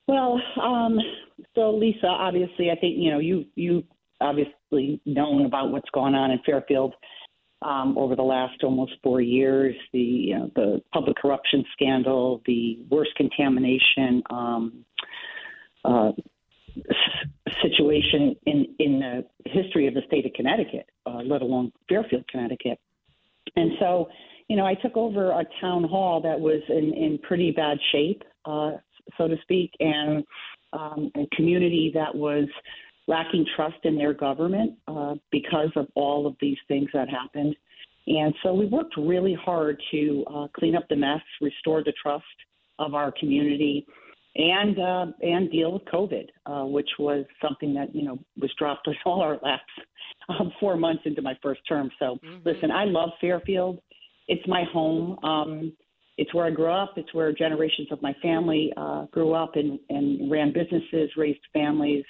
Well, 0.07 0.41
um, 0.59 0.97
so 1.53 1.69
Lisa, 1.69 2.07
obviously, 2.07 2.71
I 2.71 2.75
think 2.75 2.97
you 2.97 3.11
know 3.11 3.19
you 3.19 3.45
you 3.53 3.83
obviously 4.19 4.99
known 5.05 5.45
about 5.45 5.71
what's 5.71 5.89
going 5.91 6.15
on 6.15 6.31
in 6.31 6.39
Fairfield 6.43 6.95
um, 7.61 7.95
over 7.95 8.15
the 8.15 8.23
last 8.23 8.63
almost 8.63 8.93
four 9.03 9.21
years. 9.21 9.75
The 9.93 9.99
you 9.99 10.39
know, 10.39 10.51
the 10.55 10.81
public 10.91 11.17
corruption 11.17 11.63
scandal, 11.73 12.41
the 12.47 12.79
worst 12.89 13.11
contamination 13.15 14.23
um, 14.31 14.83
uh, 15.85 16.11
situation 17.61 18.35
in 18.45 18.75
in 18.79 18.99
the 18.99 19.25
history 19.45 19.87
of 19.87 19.93
the 19.93 20.01
state 20.07 20.25
of 20.25 20.33
Connecticut, 20.33 20.89
uh, 21.05 21.21
let 21.25 21.41
alone 21.41 21.71
Fairfield, 21.89 22.27
Connecticut. 22.27 22.79
And 23.55 23.71
so, 23.79 24.07
you 24.47 24.55
know, 24.55 24.65
I 24.65 24.75
took 24.75 24.95
over 24.95 25.31
a 25.31 25.43
town 25.59 25.83
hall 25.83 26.21
that 26.21 26.39
was 26.39 26.61
in, 26.69 26.93
in 26.93 27.19
pretty 27.19 27.51
bad 27.51 27.77
shape, 27.91 28.23
uh, 28.45 28.71
so 29.17 29.27
to 29.27 29.35
speak, 29.41 29.71
and 29.79 30.23
um, 30.73 31.11
a 31.15 31.27
community 31.35 31.91
that 31.93 32.13
was 32.13 32.47
lacking 33.07 33.45
trust 33.55 33.77
in 33.83 33.97
their 33.97 34.13
government 34.13 34.73
uh, 34.87 35.15
because 35.31 35.69
of 35.75 35.87
all 35.95 36.27
of 36.27 36.35
these 36.39 36.57
things 36.67 36.87
that 36.93 37.09
happened. 37.09 37.55
And 38.07 38.33
so 38.41 38.53
we 38.53 38.65
worked 38.67 38.95
really 38.97 39.33
hard 39.33 39.81
to 39.91 40.25
uh, 40.33 40.47
clean 40.57 40.75
up 40.75 40.87
the 40.89 40.95
mess, 40.95 41.21
restore 41.41 41.83
the 41.83 41.93
trust 42.01 42.23
of 42.79 42.93
our 42.93 43.11
community, 43.19 43.85
and 44.35 44.79
uh, 44.79 45.05
and 45.21 45.51
deal 45.51 45.73
with 45.73 45.83
COVID, 45.85 46.27
uh, 46.45 46.65
which 46.65 46.89
was 46.99 47.25
something 47.41 47.73
that 47.73 47.93
you 47.93 48.03
know 48.03 48.19
was 48.39 48.51
dropped 48.57 48.87
on 48.87 48.95
all 49.05 49.21
our 49.21 49.39
laps 49.43 49.63
um, 50.29 50.51
four 50.59 50.77
months 50.77 51.03
into 51.05 51.21
my 51.21 51.37
first 51.41 51.61
term. 51.67 51.89
So 51.99 52.17
listen, 52.45 52.71
I 52.71 52.85
love 52.85 53.09
Fairfield. 53.19 53.79
It's 54.27 54.47
my 54.47 54.63
home. 54.71 55.17
Um, 55.23 55.73
it's 56.17 56.33
where 56.33 56.45
I 56.45 56.51
grew 56.51 56.71
up. 56.71 56.93
It's 56.97 57.13
where 57.13 57.33
generations 57.33 57.87
of 57.91 58.01
my 58.01 58.13
family 58.21 58.71
uh, 58.77 59.05
grew 59.11 59.33
up 59.33 59.55
and, 59.55 59.79
and 59.89 60.29
ran 60.29 60.53
businesses, 60.53 61.09
raised 61.17 61.39
families. 61.51 62.03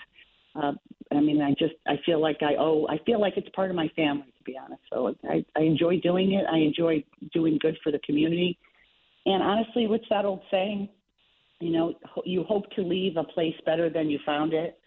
Uh, 0.56 0.74
I 1.12 1.20
mean, 1.20 1.42
I 1.42 1.52
just 1.52 1.76
I 1.88 1.96
feel 2.06 2.22
like 2.22 2.38
I 2.42 2.56
owe. 2.60 2.86
I 2.90 2.98
feel 3.06 3.22
like 3.22 3.34
it's 3.38 3.50
part 3.56 3.70
of 3.70 3.76
my 3.76 3.90
family, 3.96 4.34
to 4.38 4.44
be 4.44 4.58
honest. 4.58 4.82
So 4.92 5.16
I, 5.30 5.46
I 5.56 5.62
enjoy 5.62 6.00
doing 6.02 6.34
it. 6.34 6.46
I 6.52 6.58
enjoy 6.58 7.04
doing 7.34 7.58
good 7.62 7.78
for 7.84 7.92
the 7.92 8.00
community. 8.00 8.58
And 9.26 9.42
honestly, 9.42 9.88
what's 9.88 10.06
that 10.10 10.26
old 10.26 10.42
saying? 10.50 10.90
You 11.62 11.72
know, 11.72 11.94
you 12.26 12.44
hope 12.44 12.70
to 12.72 12.82
leave 12.82 13.18
a 13.18 13.24
place 13.24 13.56
better 13.66 13.90
than 13.90 14.10
you 14.10 14.20
found 14.26 14.54
it. 14.54 14.78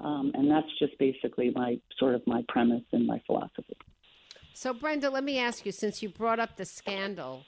Um, 0.00 0.30
and 0.34 0.50
that's 0.50 0.68
just 0.78 0.98
basically 0.98 1.50
my 1.54 1.78
sort 1.98 2.14
of 2.14 2.26
my 2.26 2.44
premise 2.48 2.84
and 2.92 3.06
my 3.06 3.20
philosophy. 3.26 3.76
So, 4.52 4.72
Brenda, 4.72 5.10
let 5.10 5.24
me 5.24 5.38
ask 5.38 5.66
you 5.66 5.72
since 5.72 6.02
you 6.02 6.08
brought 6.08 6.38
up 6.38 6.56
the 6.56 6.64
scandal, 6.64 7.44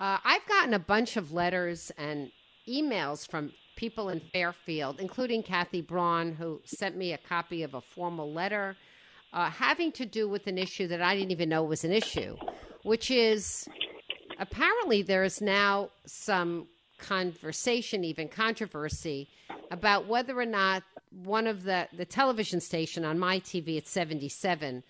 uh, 0.00 0.18
I've 0.24 0.46
gotten 0.46 0.74
a 0.74 0.78
bunch 0.78 1.16
of 1.16 1.32
letters 1.32 1.92
and 1.96 2.30
emails 2.68 3.28
from 3.28 3.52
people 3.76 4.08
in 4.08 4.20
Fairfield, 4.32 5.00
including 5.00 5.42
Kathy 5.42 5.80
Braun, 5.80 6.32
who 6.32 6.60
sent 6.64 6.96
me 6.96 7.12
a 7.12 7.18
copy 7.18 7.62
of 7.62 7.74
a 7.74 7.80
formal 7.80 8.32
letter 8.32 8.76
uh, 9.32 9.50
having 9.50 9.92
to 9.92 10.06
do 10.06 10.28
with 10.28 10.46
an 10.46 10.58
issue 10.58 10.86
that 10.88 11.00
I 11.00 11.14
didn't 11.14 11.30
even 11.30 11.48
know 11.48 11.62
was 11.62 11.84
an 11.84 11.92
issue, 11.92 12.36
which 12.82 13.10
is 13.10 13.66
apparently 14.38 15.02
there 15.02 15.24
is 15.24 15.40
now 15.40 15.90
some 16.06 16.66
conversation, 17.02 18.04
even 18.04 18.28
controversy, 18.28 19.28
about 19.70 20.06
whether 20.06 20.38
or 20.38 20.46
not 20.46 20.82
one 21.10 21.46
of 21.46 21.64
the 21.64 21.86
the 21.96 22.06
television 22.06 22.60
station 22.60 23.04
on 23.04 23.18
my 23.18 23.38
TV 23.40 23.76
at 23.76 23.86
77 23.86 24.82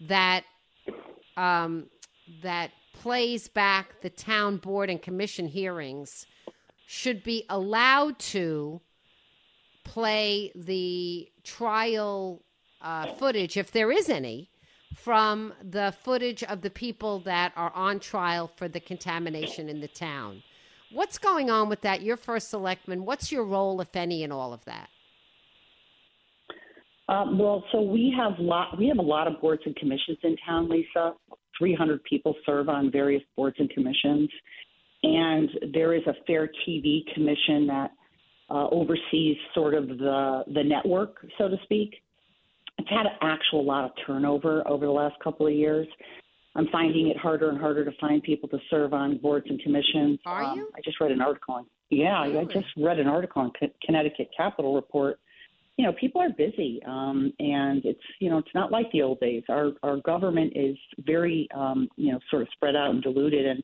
that 0.00 0.44
um, 1.36 1.86
that 2.42 2.70
plays 2.92 3.48
back 3.48 4.00
the 4.02 4.10
town 4.10 4.58
board 4.58 4.90
and 4.90 5.00
commission 5.00 5.46
hearings 5.46 6.26
should 6.86 7.22
be 7.22 7.44
allowed 7.48 8.18
to 8.18 8.80
play 9.84 10.52
the 10.54 11.28
trial 11.44 12.42
uh, 12.82 13.14
footage, 13.14 13.56
if 13.56 13.70
there 13.70 13.90
is 13.90 14.08
any, 14.08 14.50
from 14.94 15.52
the 15.62 15.94
footage 16.02 16.42
of 16.44 16.62
the 16.62 16.70
people 16.70 17.20
that 17.20 17.52
are 17.56 17.72
on 17.74 18.00
trial 18.00 18.50
for 18.56 18.68
the 18.68 18.80
contamination 18.80 19.68
in 19.68 19.80
the 19.80 19.88
town. 19.88 20.42
What's 20.92 21.18
going 21.18 21.50
on 21.50 21.68
with 21.68 21.82
that? 21.82 22.02
You're 22.02 22.16
first 22.16 22.50
selectman. 22.50 23.04
What's 23.04 23.30
your 23.30 23.44
role, 23.44 23.80
if 23.80 23.94
any, 23.94 24.24
in 24.24 24.32
all 24.32 24.52
of 24.52 24.64
that? 24.64 24.88
Um, 27.08 27.38
well, 27.38 27.64
so 27.72 27.80
we 27.80 28.14
have 28.16 28.38
lot 28.38 28.78
we 28.78 28.86
have 28.86 28.98
a 28.98 29.02
lot 29.02 29.26
of 29.26 29.40
boards 29.40 29.62
and 29.66 29.74
commissions 29.76 30.18
in 30.22 30.36
town, 30.46 30.68
Lisa. 30.68 31.14
300 31.58 32.02
people 32.04 32.34
serve 32.46 32.68
on 32.68 32.90
various 32.90 33.22
boards 33.36 33.56
and 33.58 33.68
commissions, 33.70 34.30
and 35.02 35.50
there 35.72 35.92
is 35.94 36.02
a 36.06 36.14
Fair 36.26 36.48
TV 36.66 37.02
commission 37.12 37.66
that 37.66 37.90
uh, 38.48 38.68
oversees 38.68 39.36
sort 39.54 39.74
of 39.74 39.88
the 39.88 40.44
the 40.54 40.62
network, 40.62 41.16
so 41.36 41.48
to 41.48 41.56
speak. 41.64 41.94
It's 42.78 42.88
had 42.88 43.06
an 43.06 43.18
actual 43.22 43.64
lot 43.64 43.84
of 43.84 43.90
turnover 44.06 44.66
over 44.66 44.86
the 44.86 44.92
last 44.92 45.16
couple 45.22 45.46
of 45.46 45.52
years. 45.52 45.88
I'm 46.56 46.66
finding 46.72 47.08
it 47.08 47.16
harder 47.16 47.48
and 47.48 47.58
harder 47.58 47.84
to 47.84 47.92
find 48.00 48.22
people 48.22 48.48
to 48.48 48.58
serve 48.70 48.92
on 48.92 49.18
boards 49.18 49.46
and 49.48 49.60
commissions. 49.60 50.18
Are 50.26 50.42
um, 50.42 50.58
you? 50.58 50.68
I 50.74 50.80
just 50.84 51.00
read 51.00 51.12
an 51.12 51.20
article 51.20 51.54
on. 51.54 51.66
Yeah, 51.90 52.22
really? 52.24 52.38
I 52.38 52.44
just 52.44 52.66
read 52.76 52.98
an 52.98 53.06
article 53.06 53.42
on 53.42 53.52
C- 53.60 53.72
Connecticut 53.84 54.30
Capital 54.36 54.74
Report. 54.74 55.18
You 55.76 55.86
know, 55.86 55.92
people 55.92 56.20
are 56.20 56.28
busy, 56.30 56.80
um, 56.86 57.32
and 57.38 57.84
it's 57.84 58.00
you 58.18 58.30
know 58.30 58.38
it's 58.38 58.54
not 58.54 58.72
like 58.72 58.90
the 58.92 59.02
old 59.02 59.20
days. 59.20 59.44
Our 59.48 59.72
our 59.82 59.98
government 59.98 60.52
is 60.56 60.76
very 60.98 61.48
um, 61.54 61.88
you 61.96 62.12
know 62.12 62.18
sort 62.30 62.42
of 62.42 62.48
spread 62.52 62.74
out 62.74 62.90
and 62.90 63.02
diluted, 63.02 63.46
and 63.46 63.62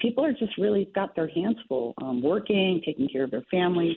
people 0.00 0.24
are 0.24 0.32
just 0.32 0.56
really 0.58 0.90
got 0.94 1.16
their 1.16 1.28
hands 1.28 1.56
full, 1.68 1.94
um, 2.00 2.22
working, 2.22 2.80
taking 2.84 3.08
care 3.08 3.24
of 3.24 3.30
their 3.30 3.44
families. 3.50 3.96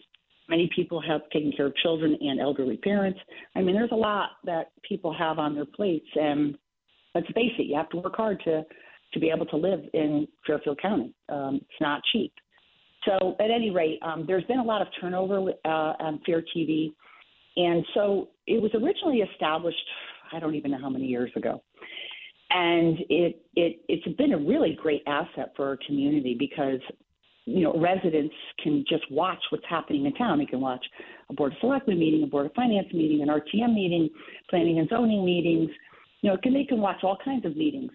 Many 0.50 0.70
people 0.76 1.02
have 1.02 1.22
taken 1.32 1.54
care 1.56 1.68
of 1.68 1.76
children 1.78 2.18
and 2.20 2.42
elderly 2.42 2.78
parents. 2.78 3.20
I 3.56 3.62
mean, 3.62 3.76
there's 3.76 3.92
a 3.92 3.96
lot 3.96 4.32
that 4.44 4.72
people 4.88 5.14
have 5.14 5.40
on 5.40 5.56
their 5.56 5.66
plates, 5.66 6.08
and 6.16 6.58
let's 7.16 7.28
face 7.28 7.52
it, 7.58 7.64
you 7.64 7.76
have 7.76 7.90
to 7.90 7.98
work 7.98 8.16
hard 8.16 8.42
to 8.46 8.64
to 9.14 9.20
be 9.20 9.30
able 9.30 9.46
to 9.46 9.58
live 9.58 9.82
in 9.94 10.28
Fairfield 10.48 10.80
County. 10.82 11.14
Um, 11.28 11.56
it's 11.56 11.82
not 11.82 12.02
cheap. 12.14 12.32
So, 13.06 13.36
at 13.40 13.50
any 13.52 13.72
rate, 13.72 14.00
um, 14.04 14.26
there's 14.28 14.44
been 14.46 14.60
a 14.60 14.64
lot 14.64 14.82
of 14.82 14.88
turnover 15.00 15.52
uh, 15.66 15.68
on 15.68 16.22
Fair 16.26 16.44
TV, 16.56 16.94
and 17.58 17.84
so 17.94 18.30
it 18.48 18.62
was 18.62 18.72
originally 18.76 19.18
established. 19.18 19.78
I 20.32 20.40
don't 20.40 20.56
even 20.56 20.72
know 20.72 20.80
how 20.80 20.90
many 20.90 21.08
years 21.08 21.32
ago, 21.36 21.64
and 22.52 23.00
it 23.10 23.42
it 23.56 23.82
it's 23.88 24.18
been 24.18 24.34
a 24.34 24.38
really 24.38 24.78
great 24.80 25.02
asset 25.08 25.52
for 25.56 25.68
our 25.68 25.80
community 25.86 26.36
because 26.38 26.80
you 27.46 27.64
know 27.64 27.74
residents 27.80 28.36
can 28.64 28.86
just 28.88 29.04
watch 29.10 29.40
what's 29.50 29.66
happening 29.68 30.06
in 30.06 30.14
town. 30.14 30.38
They 30.38 30.46
can 30.46 30.62
watch 30.62 30.86
a 31.30 31.34
board 31.34 31.54
of 31.54 31.58
selectmen 31.60 31.98
meeting, 31.98 32.24
a 32.24 32.28
board 32.28 32.46
of 32.46 32.54
finance 32.54 32.88
meeting, 32.94 33.24
an 33.24 33.30
RTM 33.30 33.74
meeting, 33.74 34.10
planning 34.50 34.78
and 34.78 34.88
zoning 34.90 35.26
meetings. 35.26 35.72
You 36.22 36.30
know, 36.30 36.38
can, 36.42 36.54
they 36.54 36.64
can 36.64 36.80
watch 36.80 37.04
all 37.04 37.18
kinds 37.24 37.46
of 37.46 37.56
meetings. 37.56 37.92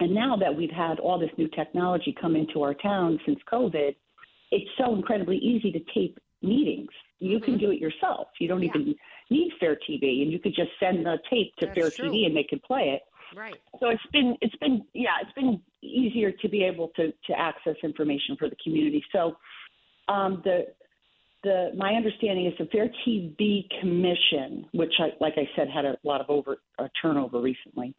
And 0.00 0.14
now 0.14 0.36
that 0.36 0.54
we've 0.54 0.70
had 0.70 1.00
all 1.00 1.18
this 1.18 1.30
new 1.38 1.48
technology 1.48 2.14
come 2.20 2.36
into 2.36 2.62
our 2.62 2.74
town 2.74 3.18
since 3.26 3.38
COVID, 3.50 3.94
it's 4.50 4.70
so 4.78 4.94
incredibly 4.94 5.38
easy 5.38 5.72
to 5.72 5.80
tape 5.94 6.18
meetings. 6.42 6.90
You 7.18 7.40
can 7.40 7.58
do 7.58 7.70
it 7.70 7.80
yourself. 7.80 8.28
You 8.38 8.48
don't 8.48 8.62
Yeah. 8.62 8.70
even 8.76 8.94
need 9.30 9.52
Fair 9.58 9.76
TV, 9.76 10.22
and 10.22 10.30
you 10.30 10.38
could 10.38 10.54
just 10.54 10.70
send 10.78 11.04
the 11.04 11.18
tape 11.28 11.54
to 11.56 11.66
That's 11.66 11.76
Fair 11.76 11.90
true. 11.90 12.10
TV, 12.10 12.26
and 12.26 12.36
they 12.36 12.44
can 12.44 12.60
play 12.60 12.90
it. 12.90 13.02
Right. 13.34 13.56
So 13.80 13.88
it's 13.88 14.06
been 14.12 14.36
it's 14.40 14.54
been 14.56 14.82
yeah 14.94 15.16
it's 15.20 15.32
been 15.32 15.60
easier 15.82 16.32
to 16.32 16.48
be 16.48 16.64
able 16.64 16.88
to 16.96 17.12
to 17.26 17.38
access 17.38 17.76
information 17.82 18.36
for 18.36 18.48
the 18.48 18.56
community. 18.62 19.04
So 19.12 19.36
um, 20.08 20.40
the 20.44 20.68
the 21.42 21.70
my 21.76 21.94
understanding 21.94 22.46
is 22.46 22.54
the 22.58 22.66
Fair 22.66 22.90
TV 23.06 23.64
Commission, 23.80 24.66
which 24.72 24.92
I 24.98 25.10
like 25.20 25.34
I 25.36 25.48
said 25.56 25.68
had 25.68 25.84
a 25.84 25.96
lot 26.02 26.20
of 26.20 26.28
over 26.30 26.58
uh, 26.78 26.88
turnover 27.00 27.40
recently, 27.40 27.94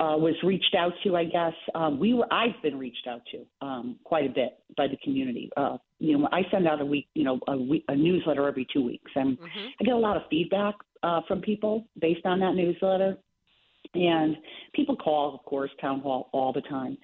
uh, 0.00 0.16
was 0.16 0.34
reached 0.42 0.74
out 0.76 0.92
to. 1.04 1.16
I 1.16 1.24
guess 1.24 1.54
um, 1.74 1.98
we 1.98 2.14
were 2.14 2.32
I've 2.32 2.60
been 2.62 2.78
reached 2.78 3.06
out 3.08 3.22
to 3.32 3.66
um, 3.66 3.96
quite 4.04 4.26
a 4.26 4.32
bit 4.32 4.58
by 4.76 4.86
the 4.86 4.96
community. 5.02 5.50
Uh, 5.56 5.78
you 5.98 6.18
know 6.18 6.28
I 6.32 6.42
send 6.50 6.68
out 6.68 6.80
a 6.80 6.84
week 6.84 7.08
you 7.14 7.24
know 7.24 7.40
a, 7.48 7.56
week, 7.56 7.84
a 7.88 7.96
newsletter 7.96 8.46
every 8.46 8.66
two 8.72 8.84
weeks, 8.84 9.10
and 9.14 9.38
Mhm. 9.38 9.68
I 9.80 9.84
get 9.84 9.94
a 9.94 9.98
lot 9.98 10.16
of 10.16 10.22
feedback 10.28 10.74
uh, 11.02 11.22
from 11.26 11.40
people 11.40 11.86
based 12.00 12.26
on 12.26 12.40
that 12.40 12.54
newsletter. 12.54 13.18
And 13.94 14.36
people 14.74 14.96
call, 14.96 15.34
of 15.34 15.42
course, 15.44 15.70
town 15.80 16.00
hall 16.00 16.28
all 16.32 16.52
the 16.52 16.60
time. 16.62 16.98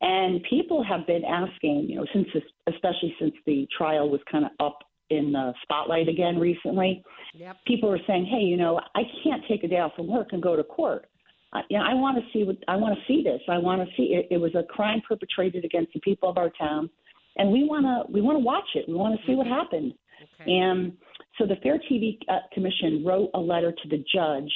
And 0.00 0.42
people 0.48 0.82
have 0.82 1.06
been 1.06 1.22
asking, 1.24 1.86
you 1.90 1.96
know, 1.96 2.06
since 2.14 2.26
this, 2.32 2.42
especially 2.66 3.14
since 3.20 3.34
the 3.44 3.68
trial 3.76 4.08
was 4.08 4.20
kind 4.30 4.46
of 4.46 4.52
up 4.58 4.78
in 5.10 5.32
the 5.32 5.52
spotlight 5.62 6.08
again 6.08 6.38
recently, 6.38 7.02
Yep. 7.34 7.56
people 7.66 7.90
are 7.90 8.00
saying, 8.06 8.26
hey, 8.26 8.40
you 8.44 8.56
know, 8.56 8.80
I 8.94 9.02
can't 9.22 9.42
take 9.48 9.62
a 9.62 9.68
day 9.68 9.78
off 9.78 9.94
from 9.94 10.08
work 10.08 10.28
and 10.32 10.42
go 10.42 10.56
to 10.56 10.64
court. 10.64 11.06
I, 11.52 11.62
you 11.68 11.78
know, 11.78 11.84
I 11.84 11.94
want 11.94 12.16
to 12.16 12.24
see 12.32 12.44
what 12.44 12.56
I 12.68 12.76
want 12.76 12.96
to 12.96 13.04
see 13.06 13.22
this. 13.22 13.40
I 13.48 13.58
want 13.58 13.86
to 13.86 13.96
see 13.96 14.14
it. 14.14 14.28
It 14.30 14.38
was 14.38 14.54
a 14.54 14.62
crime 14.62 15.02
perpetrated 15.06 15.64
against 15.64 15.92
the 15.92 16.00
people 16.00 16.28
of 16.28 16.38
our 16.38 16.50
town, 16.50 16.88
and 17.36 17.50
we 17.50 17.64
want 17.64 17.84
to 17.84 18.12
we 18.12 18.20
want 18.20 18.36
to 18.36 18.44
watch 18.44 18.68
it. 18.74 18.84
We 18.88 18.94
want 18.94 19.18
to 19.18 19.26
see 19.26 19.34
what 19.34 19.46
happened. 19.46 19.94
Okay. 20.40 20.52
And 20.52 20.92
so 21.38 21.46
the 21.46 21.56
Fair 21.62 21.80
TV 21.90 22.18
uh, 22.28 22.38
Commission 22.52 23.04
wrote 23.04 23.30
a 23.34 23.40
letter 23.40 23.72
to 23.72 23.88
the 23.88 24.04
judge 24.14 24.50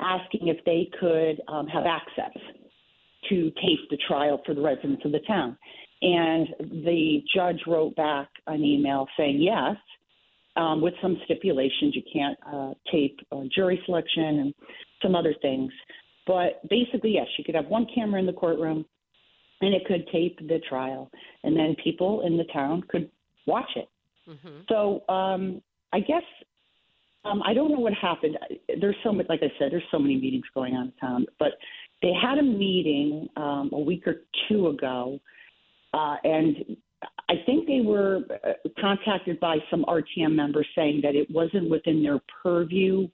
asking 0.00 0.48
if 0.48 0.58
they 0.64 0.88
could 1.00 1.40
um, 1.48 1.66
have 1.66 1.84
access 1.86 2.36
to 3.30 3.50
tape 3.50 3.80
the 3.90 3.98
trial 4.06 4.40
for 4.44 4.54
the 4.54 4.60
residents 4.60 5.04
of 5.04 5.12
the 5.12 5.20
town. 5.26 5.56
And 6.02 6.48
the 6.60 7.22
judge 7.34 7.60
wrote 7.66 7.96
back 7.96 8.28
an 8.46 8.62
email 8.62 9.06
saying 9.16 9.40
yes, 9.40 9.76
um, 10.56 10.80
with 10.80 10.94
some 11.00 11.18
stipulations. 11.24 11.94
You 11.94 12.02
can't 12.12 12.38
uh, 12.52 12.74
tape 12.90 13.18
uh, 13.32 13.42
jury 13.54 13.80
selection 13.86 14.40
and 14.40 14.54
some 15.02 15.14
other 15.14 15.34
things. 15.42 15.72
But 16.26 16.66
basically, 16.68 17.12
yes, 17.12 17.26
you 17.38 17.44
could 17.44 17.54
have 17.54 17.66
one 17.66 17.86
camera 17.94 18.18
in 18.18 18.26
the 18.26 18.32
courtroom 18.32 18.84
and 19.60 19.74
it 19.74 19.84
could 19.86 20.06
tape 20.12 20.38
the 20.48 20.60
trial. 20.68 21.10
And 21.44 21.56
then 21.56 21.76
people 21.82 22.26
in 22.26 22.36
the 22.36 22.44
town 22.52 22.82
could 22.88 23.10
watch 23.46 23.70
it. 23.76 23.88
Mhm. 24.28 24.68
So 24.68 25.08
um, 25.12 25.62
I 25.92 26.00
guess 26.00 26.24
um, 27.24 27.42
I 27.44 27.54
don't 27.54 27.70
know 27.70 27.80
what 27.80 27.92
happened. 27.94 28.38
There's 28.80 28.96
so 29.02 29.12
much, 29.12 29.26
like 29.28 29.40
I 29.42 29.52
said, 29.58 29.72
there's 29.72 29.82
so 29.90 29.98
many 29.98 30.16
meetings 30.16 30.44
going 30.54 30.74
on 30.74 30.86
in 30.86 30.92
town. 31.00 31.26
But 31.38 31.52
they 32.02 32.12
had 32.12 32.38
a 32.38 32.42
meeting 32.42 33.28
um, 33.36 33.70
a 33.72 33.80
week 33.80 34.06
or 34.06 34.22
two 34.48 34.68
ago, 34.68 35.18
uh, 35.94 36.16
and 36.22 36.76
I 37.28 37.34
think 37.44 37.66
they 37.66 37.80
were 37.80 38.20
uh, 38.44 38.52
contacted 38.80 39.40
by 39.40 39.58
some 39.70 39.84
RTM 39.84 40.34
members 40.34 40.66
saying 40.74 41.00
that 41.02 41.14
it 41.14 41.30
wasn't 41.30 41.68
within 41.68 42.02
their 42.02 42.20
purview 42.42 43.08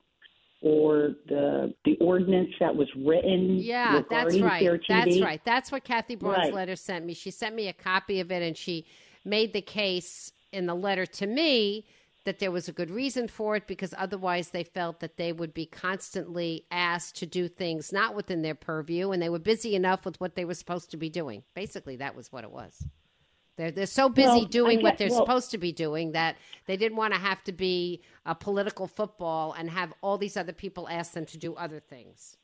or 0.60 1.14
the 1.28 1.74
the 1.84 1.96
ordinance 2.00 2.50
that 2.60 2.74
was 2.74 2.88
written. 2.96 3.56
Yeah, 3.56 4.02
that's 4.08 4.38
right. 4.38 4.80
That's 4.88 5.20
right. 5.20 5.40
That's 5.44 5.72
what 5.72 5.82
Kathy 5.82 6.14
Braun's 6.14 6.38
Right. 6.38 6.54
letter 6.54 6.76
sent 6.76 7.04
me. 7.04 7.14
She 7.14 7.30
sent 7.30 7.54
me 7.54 7.68
a 7.68 7.72
copy 7.72 8.20
of 8.20 8.30
it 8.30 8.42
and 8.42 8.56
she 8.56 8.86
made 9.24 9.52
the 9.52 9.62
case 9.62 10.32
in 10.52 10.66
the 10.66 10.74
letter 10.74 11.06
to 11.06 11.26
me 11.26 11.86
that 12.24 12.38
there 12.38 12.52
was 12.52 12.68
a 12.68 12.72
good 12.72 12.90
reason 12.90 13.26
for 13.26 13.56
it 13.56 13.66
because 13.66 13.92
otherwise 13.98 14.50
they 14.50 14.62
felt 14.62 15.00
that 15.00 15.16
they 15.16 15.32
would 15.32 15.52
be 15.52 15.66
constantly 15.66 16.64
asked 16.70 17.16
to 17.16 17.26
do 17.26 17.48
things 17.48 17.92
not 17.92 18.14
within 18.14 18.42
their 18.42 18.54
purview 18.54 19.10
and 19.10 19.20
they 19.20 19.28
were 19.28 19.40
busy 19.40 19.74
enough 19.74 20.04
with 20.04 20.20
what 20.20 20.36
they 20.36 20.44
were 20.44 20.54
supposed 20.54 20.90
to 20.92 20.96
be 20.96 21.08
doing. 21.08 21.42
Basically, 21.54 21.96
that 21.96 22.14
was 22.14 22.30
what 22.30 22.44
it 22.44 22.50
was. 22.52 22.86
They're, 23.56 23.70
they're 23.70 23.86
so 23.86 24.08
busy 24.08 24.28
Well, 24.28 24.44
doing 24.46 24.82
what 24.82 24.98
they're 24.98 25.10
well- 25.10 25.18
supposed 25.20 25.50
to 25.50 25.58
be 25.58 25.72
doing 25.72 26.12
that 26.12 26.36
they 26.66 26.76
didn't 26.76 26.96
want 26.96 27.12
to 27.14 27.20
have 27.20 27.42
to 27.44 27.52
be 27.52 28.02
a 28.24 28.34
political 28.34 28.86
football 28.86 29.54
and 29.58 29.68
have 29.70 29.92
all 30.00 30.16
these 30.16 30.36
other 30.36 30.52
people 30.52 30.88
ask 30.88 31.12
them 31.12 31.26
to 31.26 31.38
do 31.38 31.54
other 31.54 31.80
things. 31.80 32.36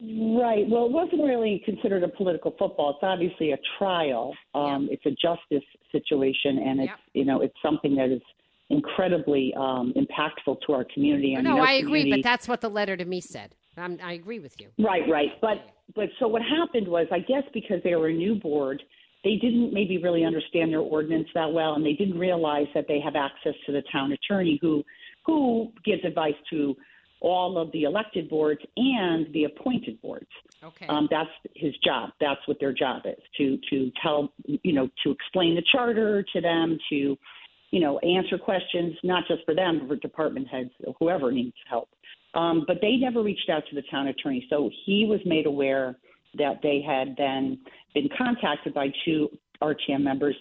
Right. 0.00 0.68
Well, 0.68 0.84
it 0.86 0.92
wasn't 0.92 1.22
really 1.22 1.62
considered 1.64 2.02
a 2.02 2.08
political 2.08 2.54
football. 2.58 2.90
It's 2.90 2.98
obviously 3.02 3.52
a 3.52 3.58
trial. 3.78 4.34
Um, 4.54 4.88
It's 4.90 5.04
a 5.06 5.10
justice 5.10 5.66
situation, 5.90 6.58
and 6.58 6.80
it's 6.80 6.88
Yep. 6.90 6.98
you 7.14 7.24
know 7.24 7.40
it's 7.40 7.56
something 7.62 7.94
that 7.96 8.10
is 8.10 8.20
incredibly 8.68 9.54
um, 9.56 9.94
impactful 9.96 10.60
to 10.66 10.72
our 10.74 10.84
community. 10.92 11.34
I 11.36 11.40
no, 11.40 11.58
I 11.58 11.72
agree, 11.74 12.10
but 12.10 12.22
that's 12.22 12.46
what 12.46 12.60
the 12.60 12.68
letter 12.68 12.94
to 12.96 13.04
me 13.06 13.20
said. 13.22 13.54
I'm, 13.78 13.98
I 14.02 14.12
agree 14.14 14.38
with 14.38 14.60
you. 14.60 14.68
Right, 14.78 15.08
right. 15.08 15.30
But 15.40 15.64
but 15.94 16.08
so 16.18 16.28
what 16.28 16.42
happened 16.42 16.88
was, 16.88 17.06
I 17.10 17.20
guess 17.20 17.44
because 17.54 17.82
they 17.82 17.94
were 17.94 18.08
a 18.08 18.12
new 18.12 18.34
board, 18.34 18.82
they 19.26 19.34
didn't 19.34 19.72
maybe 19.72 19.98
really 19.98 20.24
understand 20.24 20.70
their 20.70 20.78
ordinance 20.78 21.26
that 21.34 21.52
well, 21.52 21.74
and 21.74 21.84
they 21.84 21.94
didn't 21.94 22.16
realize 22.16 22.68
that 22.74 22.84
they 22.86 23.00
have 23.00 23.16
access 23.16 23.54
to 23.66 23.72
the 23.72 23.82
town 23.90 24.12
attorney 24.12 24.56
who 24.62 24.84
who 25.26 25.72
gives 25.84 26.04
advice 26.04 26.36
to 26.48 26.76
all 27.20 27.58
of 27.58 27.72
the 27.72 27.82
elected 27.82 28.28
boards 28.28 28.60
and 28.76 29.26
the 29.32 29.42
appointed 29.42 30.00
boards. 30.00 30.28
Okay. 30.62 30.86
Um, 30.86 31.08
that's 31.10 31.30
his 31.56 31.74
job. 31.84 32.10
That's 32.20 32.40
what 32.46 32.58
their 32.60 32.72
job 32.72 33.02
is 33.04 33.18
to 33.36 33.58
to 33.68 33.90
tell 34.00 34.32
you 34.44 34.72
know 34.72 34.88
to 35.02 35.10
explain 35.10 35.56
the 35.56 35.64
charter 35.72 36.24
to 36.32 36.40
them 36.40 36.78
to 36.90 37.18
you 37.72 37.80
know 37.80 37.98
answer 37.98 38.38
questions 38.38 38.94
not 39.02 39.24
just 39.26 39.44
for 39.44 39.56
them 39.56 39.80
but 39.80 39.88
for 39.88 39.96
department 39.96 40.46
heads 40.46 40.70
whoever 41.00 41.32
needs 41.32 41.56
help. 41.68 41.88
Um, 42.34 42.64
but 42.68 42.76
they 42.80 42.94
never 42.94 43.22
reached 43.22 43.50
out 43.50 43.64
to 43.70 43.74
the 43.74 43.82
town 43.90 44.06
attorney, 44.06 44.46
so 44.48 44.70
he 44.84 45.04
was 45.04 45.18
made 45.24 45.46
aware 45.46 45.96
that 46.38 46.60
they 46.62 46.82
had 46.86 47.14
then 47.16 47.58
been 47.94 48.08
contacted 48.16 48.74
by 48.74 48.88
two 49.04 49.28
RTM 49.62 50.02
members 50.02 50.36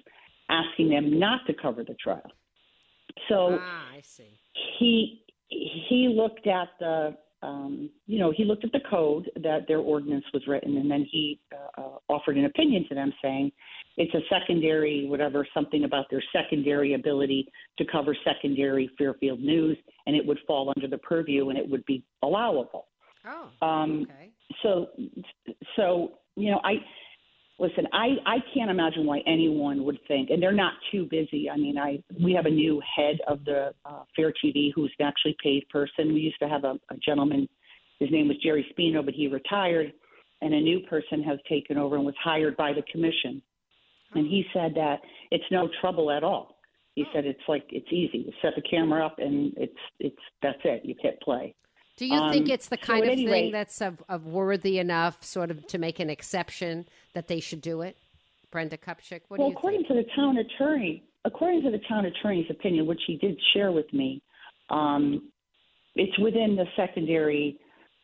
asking 0.50 0.90
them 0.90 1.20
not 1.20 1.42
to 1.48 1.54
cover 1.54 1.84
the 1.84 1.96
trial. 1.96 2.22
So 3.30 3.58
ah, 3.62 3.86
I 3.96 4.02
see. 4.02 4.40
he 4.80 5.22
he 5.50 6.14
looked 6.16 6.48
at 6.48 6.70
the 6.80 7.16
um, 7.42 7.90
you 8.08 8.20
know 8.20 8.32
he 8.36 8.44
looked 8.44 8.66
at 8.66 8.72
the 8.72 8.82
code 8.90 9.30
that 9.42 9.68
their 9.68 9.80
ordinance 9.80 10.26
was 10.34 10.44
written, 10.48 10.78
and 10.78 10.90
then 10.90 11.08
he 11.10 11.40
uh, 11.54 11.82
uh, 11.82 11.98
offered 12.10 12.38
an 12.38 12.46
opinion 12.46 12.86
to 12.90 12.96
them 12.96 13.14
saying 13.22 13.52
it's 13.98 14.14
a 14.14 14.22
secondary 14.30 15.08
whatever 15.08 15.48
something 15.54 15.86
about 15.86 16.06
their 16.10 16.24
secondary 16.34 16.94
ability 16.94 17.48
to 17.78 17.86
cover 17.92 18.16
secondary 18.26 18.90
Fairfield 18.98 19.40
news, 19.40 19.78
and 20.08 20.16
it 20.16 20.26
would 20.26 20.40
fall 20.48 20.72
under 20.76 20.88
the 20.88 20.98
purview 20.98 21.50
and 21.50 21.58
it 21.58 21.70
would 21.70 21.86
be 21.86 22.04
allowable. 22.24 22.88
Oh, 23.28 23.66
Um, 23.66 24.04
okay. 24.04 24.32
So 24.62 24.88
so 25.76 26.14
you 26.36 26.52
know 26.52 26.62
I 26.64 26.76
listen, 27.60 27.88
I, 27.94 28.10
I 28.26 28.38
can't 28.54 28.70
imagine 28.70 29.06
why 29.06 29.22
anyone 29.26 29.84
would 29.86 30.00
think, 30.08 30.30
and 30.30 30.42
they're 30.42 30.52
not 30.52 30.74
too 30.92 31.08
busy. 31.10 31.50
I 31.50 31.58
mean, 31.58 31.78
I 31.78 32.00
we 32.22 32.34
have 32.34 32.46
a 32.46 32.52
new 32.52 32.82
head 32.96 33.18
of 33.28 33.44
the 33.46 33.74
uh, 33.86 34.04
Fair 34.16 34.34
TV 34.44 34.72
who's 34.74 34.94
an 35.00 35.06
actually 35.06 35.36
paid 35.42 35.68
person. 35.70 36.14
We 36.14 36.22
used 36.22 36.40
to 36.42 36.50
have 36.50 36.64
a, 36.64 36.80
a 36.92 36.98
gentleman, 37.04 37.48
his 38.00 38.12
name 38.12 38.28
was 38.28 38.38
Jerry 38.44 38.66
Spino, 38.78 39.04
but 39.04 39.14
he 39.14 39.28
retired, 39.28 39.94
and 40.42 40.54
a 40.54 40.60
new 40.60 40.82
person 40.82 41.24
has 41.24 41.40
taken 41.48 41.78
over 41.78 41.96
and 41.96 42.06
was 42.06 42.16
hired 42.24 42.58
by 42.58 42.74
the 42.74 42.84
commission. 42.92 43.42
And 44.14 44.28
he 44.28 44.46
said 44.54 44.74
that 44.76 45.02
it's 45.32 45.44
no 45.52 45.68
trouble 45.82 46.10
at 46.10 46.24
all. 46.24 46.58
He 46.94 47.04
said 47.14 47.26
it's 47.26 47.42
like 47.50 47.66
it's 47.70 47.92
easy. 47.92 48.20
You 48.20 48.32
set 48.42 48.54
the 48.56 48.62
camera 48.62 49.06
up 49.06 49.16
and 49.18 49.54
it's 49.58 49.74
it's 50.00 50.16
that's 50.42 50.60
it. 50.64 50.86
You 50.86 50.96
hit 51.02 51.20
play. 51.22 51.54
Do 51.98 52.06
you 52.06 52.30
think 52.30 52.48
Um, 52.48 52.52
it's 52.52 52.68
the 52.68 52.78
kind 52.78 53.06
at 53.06 53.12
of 53.14 53.18
thing 53.18 53.30
rate- 53.30 53.52
that's 53.52 53.82
of, 53.82 54.04
of 54.10 54.26
worthy 54.28 54.80
enough, 54.80 55.24
sort 55.24 55.50
of, 55.50 55.66
to 55.68 55.78
make 55.78 56.00
an 56.00 56.10
exception 56.10 56.86
that 57.14 57.28
they 57.28 57.40
should 57.40 57.62
do 57.62 57.82
it? 57.82 57.98
Brenda 58.52 58.78
Kupchick, 58.78 59.22
what 59.28 59.40
well, 59.40 59.50
do 59.50 59.52
you 59.54 59.58
according 59.58 59.86
think? 59.86 59.88
to 59.90 59.94
the 59.96 60.10
town 60.16 60.38
attorney, 60.38 61.04
according 61.24 61.62
to 61.64 61.72
the 61.72 61.80
town 61.90 62.06
attorney's 62.06 62.50
opinion, 62.50 62.86
which 62.86 63.02
he 63.08 63.18
did 63.18 63.40
share 63.54 63.72
with 63.72 63.92
me, 63.94 64.22
um, 64.70 65.30
it's 65.96 66.18
within 66.20 66.56
the 66.56 66.66
secondary 66.76 67.60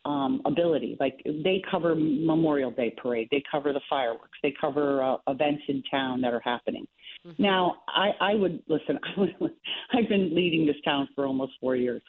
um, 0.06 0.42
ability. 0.46 0.98
Like 1.00 1.22
they 1.26 1.62
cover 1.70 1.96
Memorial 1.96 2.72
Day 2.72 2.94
parade, 3.02 3.28
they 3.32 3.44
cover 3.52 3.72
the 3.74 3.82
fireworks, 3.90 4.38
they 4.42 4.54
cover 4.60 5.04
uh, 5.04 5.18
events 5.28 5.64
in 5.68 5.84
town 5.92 6.22
that 6.22 6.34
are 6.34 6.42
happening. 6.44 6.88
Mm-hmm. 7.26 7.44
Now, 7.44 7.78
I, 7.88 8.12
I 8.20 8.36
would 8.36 8.64
listen. 8.68 9.00
I 9.18 9.20
would, 9.20 9.52
I've 9.94 10.10
been 10.10 10.34
leading 10.36 10.66
this 10.66 10.78
town 10.84 11.08
for 11.16 11.26
almost 11.26 11.54
four 11.60 11.76
years. 11.76 12.02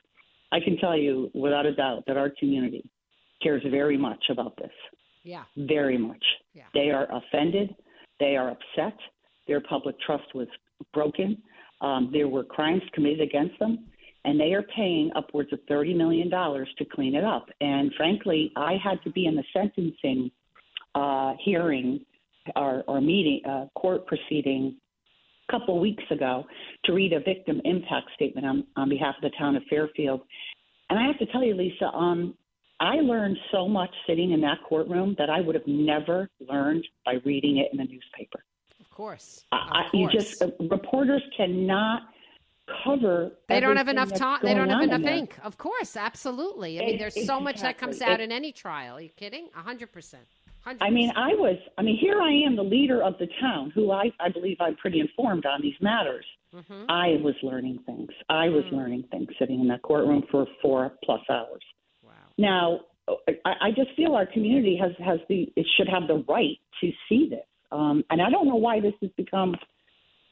I 0.52 0.60
can 0.60 0.76
tell 0.76 0.96
you 0.96 1.30
without 1.34 1.66
a 1.66 1.74
doubt 1.74 2.04
that 2.06 2.16
our 2.16 2.30
community 2.38 2.88
cares 3.42 3.62
very 3.70 3.96
much 3.96 4.22
about 4.30 4.56
this 4.56 4.70
Yeah, 5.24 5.44
very 5.56 5.98
much. 5.98 6.24
Yeah. 6.54 6.64
They 6.74 6.90
are 6.90 7.08
offended. 7.10 7.74
They 8.20 8.36
are 8.36 8.50
upset. 8.50 8.96
Their 9.48 9.60
public 9.60 9.98
trust 10.00 10.34
was 10.34 10.48
broken. 10.92 11.42
Um, 11.80 12.10
there 12.12 12.28
were 12.28 12.44
crimes 12.44 12.82
committed 12.92 13.20
against 13.20 13.58
them, 13.58 13.86
and 14.24 14.38
they 14.38 14.52
are 14.52 14.62
paying 14.62 15.10
upwards 15.16 15.52
of 15.52 15.58
$30 15.68 15.96
million 15.96 16.30
to 16.30 16.84
clean 16.92 17.14
it 17.16 17.24
up. 17.24 17.46
And 17.60 17.92
frankly, 17.96 18.52
I 18.56 18.76
had 18.82 19.02
to 19.02 19.10
be 19.10 19.26
in 19.26 19.34
the 19.34 19.44
sentencing 19.52 20.30
uh, 20.94 21.32
hearing 21.44 22.04
or, 22.54 22.84
or 22.86 23.00
meeting, 23.00 23.40
uh, 23.48 23.66
court 23.74 24.06
proceeding 24.06 24.76
couple 25.52 25.78
weeks 25.78 26.02
ago 26.10 26.44
to 26.84 26.92
read 26.92 27.12
a 27.12 27.20
victim 27.20 27.60
impact 27.64 28.08
statement 28.14 28.46
on, 28.46 28.64
on 28.76 28.88
behalf 28.88 29.14
of 29.16 29.22
the 29.22 29.36
town 29.38 29.54
of 29.54 29.62
Fairfield. 29.70 30.22
And 30.90 30.98
I 30.98 31.06
have 31.06 31.18
to 31.18 31.26
tell 31.26 31.44
you, 31.44 31.54
Lisa, 31.54 31.86
um, 31.86 32.34
I 32.80 32.96
learned 32.96 33.36
so 33.52 33.68
much 33.68 33.90
sitting 34.08 34.32
in 34.32 34.40
that 34.40 34.58
courtroom 34.68 35.14
that 35.18 35.30
I 35.30 35.40
would 35.40 35.54
have 35.54 35.66
never 35.66 36.28
learned 36.40 36.84
by 37.04 37.14
reading 37.24 37.58
it 37.58 37.68
in 37.70 37.78
the 37.78 37.84
newspaper. 37.84 38.42
of 38.80 38.90
course. 38.90 39.44
Of 39.52 39.58
I, 39.70 39.84
you 39.92 40.08
course. 40.08 40.12
just 40.12 40.42
uh, 40.42 40.48
reporters 40.68 41.22
cannot 41.36 42.02
cover. 42.84 43.32
They 43.48 43.60
don't 43.60 43.76
have 43.76 43.88
enough 43.88 44.12
time. 44.12 44.40
They 44.42 44.54
don't 44.54 44.68
have 44.68 44.82
enough 44.82 45.02
there. 45.02 45.14
ink. 45.14 45.38
Of 45.42 45.58
course, 45.58 45.96
absolutely. 45.96 46.80
I 46.80 46.86
mean, 46.86 46.98
there's 46.98 47.26
so 47.26 47.40
much 47.40 47.60
that 47.60 47.78
comes 47.78 48.02
out 48.02 48.20
in 48.20 48.32
any 48.32 48.52
trial. 48.52 48.96
Are 48.96 49.00
you 49.00 49.10
kidding? 49.10 49.48
A 49.56 49.62
hundred 50.64 50.78
percent. 50.80 50.82
I 50.82 50.94
mean, 50.94 51.12
I 51.16 51.28
was. 51.34 51.56
I 51.78 51.82
mean, 51.82 51.98
here 51.98 52.20
I 52.20 52.32
am, 52.46 52.56
the 52.56 52.62
leader 52.62 53.02
of 53.02 53.14
the 53.18 53.28
town, 53.40 53.70
who 53.74 53.90
I, 53.90 54.10
I 54.20 54.28
believe 54.28 54.56
I'm 54.60 54.76
pretty 54.76 55.00
informed 55.00 55.46
on 55.46 55.60
these 55.62 55.74
matters. 55.80 56.24
Mm-hmm. 56.54 56.84
I 56.90 57.16
was 57.22 57.34
learning 57.42 57.80
things. 57.86 58.10
I 58.28 58.48
was 58.48 58.64
Mm. 58.64 58.72
learning 58.76 59.04
things 59.10 59.28
sitting 59.38 59.60
in 59.60 59.68
that 59.68 59.82
courtroom 59.82 60.22
for 60.30 60.46
four 60.60 60.92
plus 61.04 61.22
hours. 61.30 61.62
wow. 62.04 62.12
Now, 62.36 62.80
I, 63.44 63.52
I 63.68 63.70
just 63.70 63.90
feel 63.96 64.14
our 64.14 64.26
community 64.26 64.76
has 64.76 64.92
has 65.04 65.18
the 65.28 65.50
it 65.56 65.66
should 65.76 65.88
have 65.88 66.06
the 66.08 66.24
right 66.28 66.58
to 66.80 66.90
see 67.08 67.28
this, 67.28 67.46
um, 67.72 68.04
and 68.10 68.20
I 68.20 68.28
don't 68.30 68.46
know 68.46 68.56
why 68.56 68.80
this 68.80 68.94
has 69.00 69.10
become 69.16 69.54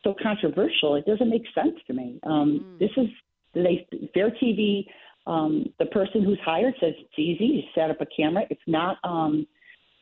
so 0.04 0.14
controversial. 0.22 0.94
It 0.96 1.06
doesn't 1.06 1.28
make 1.28 1.44
sense 1.54 1.76
to 1.86 1.92
me. 1.92 2.20
Um, 2.24 2.76
This 2.78 2.90
is 2.96 3.08
they 3.54 3.86
Fair 4.14 4.30
TV. 4.30 4.86
Um, 5.26 5.66
the 5.78 5.86
person 5.86 6.22
who's 6.24 6.38
hired 6.44 6.74
says 6.80 6.94
it's 6.98 7.18
easy. 7.18 7.44
You 7.44 7.62
set 7.74 7.90
up 7.90 8.00
a 8.00 8.06
camera. 8.06 8.44
It's 8.50 8.60
not. 8.66 8.96
Um, 9.04 9.46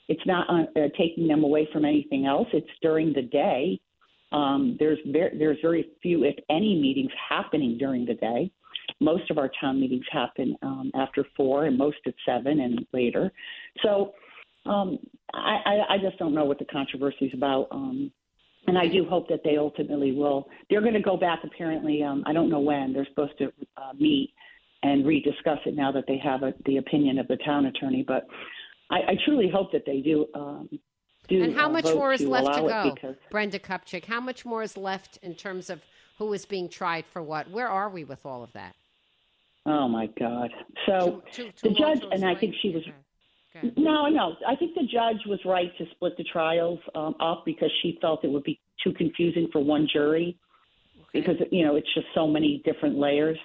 it's 0.09 0.27
not 0.27 0.49
uh, 0.49 0.63
uh, 0.79 0.89
taking 0.97 1.29
them 1.29 1.45
away 1.45 1.69
from 1.73 1.85
anything 1.85 2.27
else. 2.27 2.49
It's 2.53 2.67
during 2.83 3.13
the 3.13 3.23
day. 3.23 3.81
Um, 4.33 4.77
there's 4.79 4.99
very, 5.07 5.39
there's 5.39 5.59
very 5.63 5.89
few, 6.03 6.25
if 6.25 6.35
any, 6.51 6.79
meetings 6.81 7.13
happening 7.29 7.79
during 7.79 8.05
the 8.05 8.15
day. 8.15 8.51
Most 9.01 9.31
of 9.31 9.39
our 9.39 9.51
town 9.61 9.81
meetings 9.81 10.05
happen 10.11 10.57
um, 10.63 10.91
after 10.95 11.25
four, 11.37 11.67
and 11.67 11.77
most 11.77 11.99
at 12.07 12.15
seven 12.27 12.61
and 12.61 12.87
later. 12.93 13.31
So 13.83 14.15
um, 14.67 14.99
I, 15.35 15.59
I, 15.65 15.95
I 15.95 15.99
just 15.99 16.19
don't 16.19 16.35
know 16.35 16.45
what 16.45 16.59
the 16.59 16.65
controversy 16.67 17.27
is 17.27 17.35
about. 17.35 17.69
Um, 17.71 18.11
and 18.67 18.77
I 18.77 18.87
do 18.87 19.07
hope 19.09 19.29
that 19.29 19.41
they 19.45 19.57
ultimately 19.57 20.13
will. 20.13 20.49
They're 20.69 20.83
going 20.83 20.95
to 20.95 21.01
go 21.01 21.17
back. 21.17 21.41
Apparently, 21.45 22.03
um, 22.03 22.23
I 22.27 22.33
don't 22.33 22.51
know 22.51 22.61
when. 22.61 22.93
They're 22.93 23.07
supposed 23.09 23.39
to 23.39 23.47
uh, 23.77 23.93
meet 23.99 24.33
and 24.83 25.05
rediscuss 25.05 25.67
it 25.67 25.75
now 25.75 25.91
that 25.93 26.05
they 26.07 26.19
have 26.19 26.43
a, 26.43 26.53
the 26.67 26.77
opinion 26.77 27.19
of 27.19 27.29
the 27.29 27.39
town 27.45 27.67
attorney. 27.67 28.05
But 28.07 28.27
I, 28.91 28.97
I 28.97 29.19
truly 29.25 29.51
hope 29.53 29.73
that 29.73 29.85
they 29.87 30.01
do. 30.01 30.27
Um, 30.35 30.69
do 31.29 31.43
And 31.43 31.55
how 31.55 31.67
uh, 31.67 31.73
much 31.73 31.85
more 31.85 32.13
is 32.13 32.21
to 32.21 32.29
left 32.29 32.55
to 32.55 32.63
go, 32.63 32.93
because 32.95 33.17
Brenda 33.31 33.59
Kupchick? 33.59 34.07
How 34.07 34.21
much 34.21 34.45
more 34.45 34.63
is 34.63 34.77
left 34.77 35.19
in 35.23 35.35
terms 35.35 35.69
of 35.69 35.83
who 36.19 36.33
is 36.33 36.47
being 36.47 36.69
tried 36.69 37.05
for 37.07 37.23
what? 37.23 37.51
Where 37.51 37.69
are 37.69 37.91
we 37.91 38.05
with 38.05 38.25
all 38.25 38.43
of 38.43 38.53
that? 38.53 38.75
oh 39.67 39.87
my 39.87 40.07
God. 40.19 40.51
So 40.87 41.23
Too- 41.33 41.45
too- 41.45 41.69
the 41.69 41.75
too 41.75 41.83
long, 41.83 41.95
judge 41.97 42.09
and 42.13 42.25
I 42.25 42.35
think 42.35 42.55
she 42.63 42.71
was 42.71 42.83
Okay. 43.57 43.69
Okay. 43.69 43.73
No, 43.77 44.09
no. 44.09 44.37
I 44.47 44.55
think 44.57 44.75
the 44.75 44.83
judge 44.85 45.25
was 45.27 45.41
right 45.45 45.77
to 45.79 45.87
split 45.93 46.17
the 46.17 46.25
trials 46.25 46.79
um, 46.95 47.15
up 47.19 47.45
because 47.45 47.71
she 47.83 47.99
felt 48.01 48.23
it 48.23 48.31
would 48.31 48.45
be 48.45 48.61
too 48.85 48.93
confusing 48.93 49.49
for 49.51 49.61
one 49.61 49.89
jury 49.93 50.37
because 51.13 51.37
you 51.51 51.65
know 51.65 51.77
it's 51.77 51.93
just 51.95 52.07
so 52.15 52.27
many 52.27 52.63
different 52.65 52.99
layers. 52.99 53.39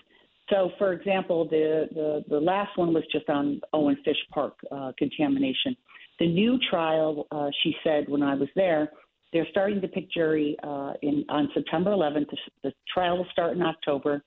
So, 0.49 0.71
for 0.77 0.93
example, 0.93 1.45
the 1.49 1.87
the, 1.93 2.23
the 2.29 2.39
last 2.39 2.77
one 2.77 2.93
was 2.93 3.03
just 3.11 3.29
on 3.29 3.61
Owen 3.73 3.97
Fish 4.03 4.17
Park 4.31 4.55
uh, 4.71 4.91
contamination. 4.97 5.75
The 6.19 6.27
new 6.27 6.59
trial, 6.69 7.27
uh, 7.31 7.49
she 7.63 7.75
said 7.83 8.05
when 8.07 8.21
I 8.21 8.35
was 8.35 8.49
there, 8.55 8.91
they're 9.31 9.47
starting 9.49 9.81
to 9.81 9.87
pick 9.87 10.11
jury 10.11 10.55
uh, 10.63 10.93
in 11.01 11.25
on 11.29 11.49
September 11.53 11.91
11th. 11.91 12.27
The, 12.63 12.71
trial 12.93 13.17
will 13.17 13.27
start 13.31 13.55
in 13.57 13.63
October, 13.63 14.23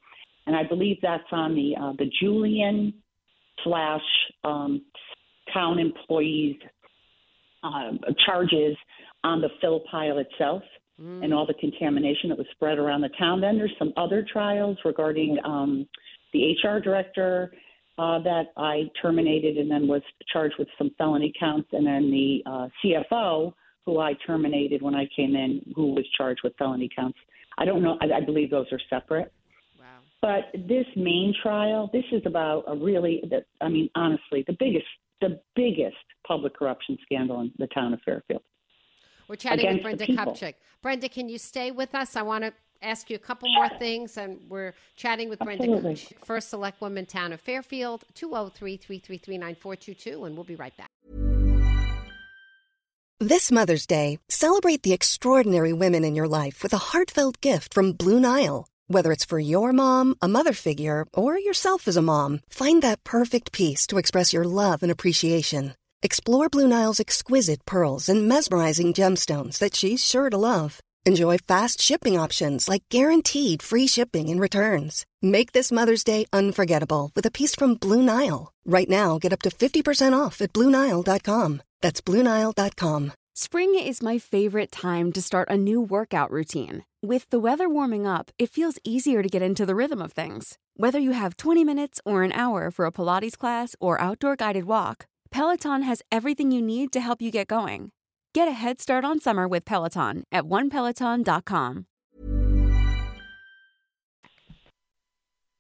and 0.47 0.57
I 0.57 0.65
believe 0.65 0.97
that's 1.03 1.23
on 1.31 1.55
the 1.55 1.75
uh, 1.81 1.93
the 1.99 2.11
Julian 2.21 2.93
slash 3.63 4.03
um, 4.45 4.83
town 5.53 5.79
employees 5.79 6.57
um, 7.63 8.01
charges 8.25 8.77
on 9.23 9.41
the 9.41 9.49
fill 9.61 9.83
pile 9.91 10.19
itself 10.99 11.23
and 11.23 11.35
all 11.35 11.47
the 11.47 11.55
contamination 11.55 12.29
that 12.29 12.39
was 12.39 12.47
spread 12.53 12.79
around 12.79 13.01
the 13.01 13.11
town. 13.19 13.41
Then 13.41 13.57
there's 13.57 13.75
some 13.79 13.93
other 13.97 14.27
trials 14.31 14.79
regarding 14.85 15.39
um, 15.45 15.87
the 16.33 16.53
HR 16.63 16.81
director 16.81 17.53
uh, 17.99 18.19
that 18.21 18.47
I 18.57 18.85
terminated 19.01 19.57
and 19.57 19.71
then 19.71 19.89
was 19.89 20.03
charged 20.33 20.55
with 20.59 20.69
some 20.77 20.91
felony 20.99 21.33
counts, 21.39 21.69
and 21.73 21.87
then 21.87 22.11
the 22.11 22.43
uh, 22.47 22.69
CFO 22.85 23.55
who 23.87 24.01
I 24.01 24.15
terminated 24.27 24.83
when 24.83 24.95
I 24.95 25.09
came 25.15 25.37
in, 25.37 25.63
who 25.75 25.95
was 25.95 26.05
charged 26.17 26.41
with 26.43 26.53
felony 26.59 26.91
counts. 26.95 27.17
I 27.57 27.65
don't 27.65 27.83
know. 27.83 27.97
I, 28.01 28.17
I 28.17 28.21
believe 28.21 28.51
those 28.51 28.67
are 28.73 28.81
separate. 28.91 29.33
Wow. 29.79 29.87
But 30.21 30.61
this 30.67 30.87
main 30.97 31.33
trial, 31.41 31.89
this 31.93 32.05
is 32.11 32.23
about 32.27 32.65
a 32.67 32.75
really, 32.75 33.23
the- 33.31 33.45
I 33.61 33.69
mean, 33.69 33.89
honestly, 33.95 34.45
the 34.47 34.57
biggest, 34.59 34.87
the 35.21 35.41
biggest 35.55 35.97
public 36.27 36.57
corruption 36.57 36.99
scandal 37.05 37.41
in 37.43 37.53
the 37.59 37.69
town 37.69 37.95
of 37.95 38.01
Fairfield. 38.05 38.43
We're 39.29 39.37
chatting 39.37 39.73
with 39.73 39.83
Brenda 39.83 40.07
the. 40.07 40.17
Kupchick. 40.17 40.55
Brenda, 40.83 41.09
can 41.09 41.29
you 41.29 41.39
stay 41.39 41.71
with 41.71 41.95
us? 41.95 42.17
I 42.17 42.23
want 42.23 42.45
to 42.45 42.53
ask 42.83 43.11
you 43.11 43.17
a 43.17 43.21
couple 43.21 43.49
more 43.53 43.69
things, 43.79 44.17
and 44.17 44.39
we're 44.49 44.75
chatting 44.97 45.29
with 45.29 45.39
Brenda 45.41 45.67
Kupchick, 45.67 46.25
first 46.25 46.51
select 46.51 46.81
woman 46.81 47.07
town 47.07 47.33
of 47.33 47.41
Fairfield, 47.41 48.05
203 48.15 48.77
333 48.77 49.39
9422, 49.39 50.25
and 50.25 50.35
we'll 50.37 50.45
be 50.45 50.57
right 50.57 50.77
back. 50.77 50.91
This 53.19 53.51
Mother's 53.51 53.87
Day, 53.87 54.19
celebrate 54.29 54.83
the 54.83 54.93
extraordinary 54.93 55.73
women 55.73 56.05
in 56.05 56.15
your 56.15 56.29
life 56.29 56.63
with 56.63 56.75
a 56.75 56.79
heartfelt 56.93 57.41
gift 57.41 57.73
from 57.73 57.93
Blue 57.93 58.21
Nile. 58.21 58.69
Whether 58.89 59.11
it's 59.11 59.25
for 59.25 59.39
your 59.39 59.73
mom, 59.73 60.17
a 60.21 60.29
mother 60.29 60.53
figure, 60.53 61.07
or 61.15 61.39
yourself 61.39 61.89
as 61.89 61.97
a 61.97 62.03
mom, 62.03 62.41
find 62.51 62.83
that 62.83 63.03
perfect 63.05 63.53
piece 63.53 63.87
to 63.87 63.97
express 63.97 64.35
your 64.35 64.45
love 64.45 64.83
and 64.83 64.93
appreciation. 64.93 65.75
Explore 66.03 66.51
Blue 66.51 66.69
Nile's 66.69 67.01
exquisite 67.01 67.65
pearls 67.65 68.09
and 68.09 68.29
mesmerizing 68.29 68.93
gemstones 68.93 69.59
that 69.59 69.75
she's 69.75 70.05
sure 70.05 70.29
to 70.29 70.37
love. 70.37 70.81
Enjoy 71.07 71.39
fast 71.39 71.81
shipping 71.81 72.19
options 72.19 72.69
like 72.69 72.83
guaranteed 72.91 73.63
free 73.63 73.87
shipping 73.87 74.29
and 74.29 74.41
returns. 74.41 75.07
Make 75.23 75.53
this 75.53 75.73
Mother's 75.73 76.05
Day 76.05 76.27
unforgettable 76.33 77.13
with 77.17 77.25
a 77.25 77.31
piece 77.31 77.55
from 77.55 77.77
Blue 77.77 78.03
Nile. 78.03 78.53
Right 78.67 78.89
now, 78.89 79.19
get 79.19 79.33
up 79.33 79.41
to 79.43 79.51
50% 79.51 80.13
off 80.19 80.41
at 80.41 80.53
BlueNile.com. 80.53 81.63
That's 81.81 82.01
BlueNile.com. 82.01 83.13
Spring 83.35 83.75
is 83.79 84.03
my 84.03 84.19
favorite 84.19 84.73
time 84.73 85.13
to 85.13 85.23
start 85.23 85.49
a 85.51 85.57
new 85.57 85.81
workout 85.81 86.31
routine. 86.31 86.85
With 87.03 87.29
the 87.31 87.39
weather 87.39 87.69
warming 87.69 88.07
up, 88.07 88.31
it 88.39 88.51
feels 88.51 88.79
easier 88.83 89.23
to 89.23 89.29
get 89.29 89.43
into 89.43 89.65
the 89.67 89.75
rhythm 89.75 90.03
of 90.03 90.13
things. 90.13 90.59
Whether 90.75 90.99
you 90.99 91.13
have 91.13 91.37
20 91.37 91.63
minutes 91.63 92.01
or 92.05 92.23
an 92.23 92.33
hour 92.33 92.71
for 92.71 92.87
a 92.87 92.93
Pilates 92.93 93.39
class 93.39 93.77
or 93.79 94.01
outdoor 94.01 94.37
guided 94.37 94.65
walk, 94.65 95.07
Peloton 95.37 95.83
has 95.83 96.01
everything 96.11 96.51
you 96.51 96.63
need 96.63 96.91
to 96.93 96.99
help 96.99 97.21
you 97.21 97.31
get 97.31 97.47
going. 97.47 97.93
Get 98.33 98.49
a 98.49 98.53
head 98.53 98.81
start 98.81 99.05
on 99.05 99.21
summer 99.21 99.47
with 99.47 99.67
Peloton 99.67 100.25
at 100.33 100.45
onepeloton.com. 100.45 101.85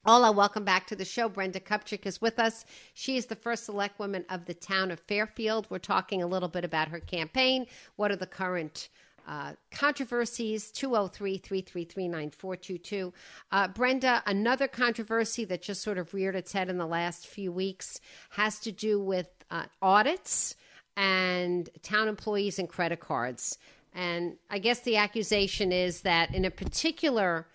Hola, 0.06 0.32
welcome 0.32 0.64
back 0.64 0.86
to 0.86 0.96
the 0.96 1.04
show. 1.04 1.28
Brenda 1.28 1.60
Kupchick 1.60 2.06
is 2.06 2.22
with 2.22 2.38
us. 2.38 2.64
She 2.94 3.18
is 3.18 3.26
the 3.26 3.36
first 3.36 3.66
select 3.66 3.98
woman 3.98 4.24
of 4.30 4.46
the 4.46 4.54
town 4.54 4.90
of 4.90 5.00
Fairfield. 5.00 5.66
We're 5.68 5.78
talking 5.78 6.22
a 6.22 6.26
little 6.26 6.48
bit 6.48 6.64
about 6.64 6.88
her 6.88 7.00
campaign. 7.00 7.66
What 7.96 8.10
are 8.10 8.16
the 8.16 8.26
current 8.26 8.88
uh, 9.26 9.52
controversies? 9.70 10.70
203 10.70 11.38
333 11.38 12.08
9422. 12.08 13.12
Uh, 13.50 13.68
Brenda, 13.68 14.22
another 14.26 14.68
controversy 14.68 15.44
that 15.46 15.62
just 15.62 15.82
sort 15.82 15.98
of 15.98 16.14
reared 16.14 16.36
its 16.36 16.52
head 16.52 16.68
in 16.68 16.78
the 16.78 16.86
last 16.86 17.26
few 17.26 17.52
weeks 17.52 18.00
has 18.30 18.58
to 18.60 18.72
do 18.72 19.00
with 19.00 19.28
uh, 19.50 19.64
audits 19.82 20.54
and 20.96 21.68
town 21.82 22.08
employees 22.08 22.58
and 22.58 22.68
credit 22.68 23.00
cards. 23.00 23.58
And 23.94 24.36
I 24.50 24.58
guess 24.58 24.80
the 24.80 24.96
accusation 24.96 25.72
is 25.72 26.02
that 26.02 26.34
in 26.34 26.44
a 26.44 26.50
particular 26.50 27.46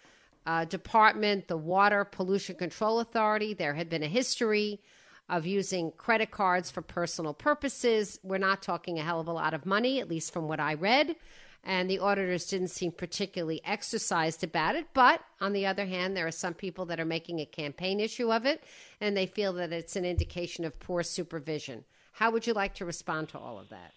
uh, 0.45 0.65
department, 0.65 1.47
the 1.47 1.57
Water 1.57 2.03
Pollution 2.03 2.55
Control 2.55 2.99
Authority, 2.99 3.53
there 3.53 3.75
had 3.75 3.89
been 3.89 4.03
a 4.03 4.07
history 4.07 4.81
of 5.29 5.45
using 5.45 5.91
credit 5.91 6.31
cards 6.31 6.69
for 6.69 6.81
personal 6.81 7.33
purposes. 7.33 8.19
We're 8.23 8.37
not 8.37 8.61
talking 8.61 8.99
a 8.99 9.03
hell 9.03 9.19
of 9.19 9.27
a 9.27 9.33
lot 9.33 9.53
of 9.53 9.65
money, 9.65 10.01
at 10.01 10.09
least 10.09 10.33
from 10.33 10.47
what 10.47 10.59
I 10.59 10.73
read. 10.73 11.15
And 11.63 11.89
the 11.89 11.99
auditors 11.99 12.47
didn't 12.47 12.69
seem 12.69 12.91
particularly 12.91 13.61
exercised 13.63 14.43
about 14.43 14.75
it. 14.75 14.87
But 14.93 15.21
on 15.39 15.53
the 15.53 15.67
other 15.67 15.85
hand, 15.85 16.17
there 16.17 16.25
are 16.25 16.31
some 16.31 16.55
people 16.55 16.85
that 16.85 16.99
are 16.99 17.05
making 17.05 17.39
a 17.39 17.45
campaign 17.45 17.99
issue 17.99 18.33
of 18.33 18.45
it, 18.45 18.63
and 18.99 19.15
they 19.15 19.27
feel 19.27 19.53
that 19.53 19.71
it's 19.71 19.95
an 19.95 20.05
indication 20.05 20.65
of 20.65 20.79
poor 20.79 21.03
supervision. 21.03 21.83
How 22.13 22.31
would 22.31 22.47
you 22.47 22.53
like 22.53 22.73
to 22.75 22.85
respond 22.85 23.29
to 23.29 23.39
all 23.39 23.59
of 23.59 23.69
that? 23.69 23.93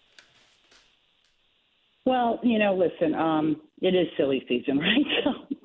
Well, 2.05 2.39
you 2.43 2.59
know, 2.59 2.75
listen, 2.75 3.15
um, 3.15 3.61
it 3.81 3.95
is 3.95 4.07
silly 4.15 4.45
season, 4.47 4.77
right? 4.79 5.05
So 5.23 5.55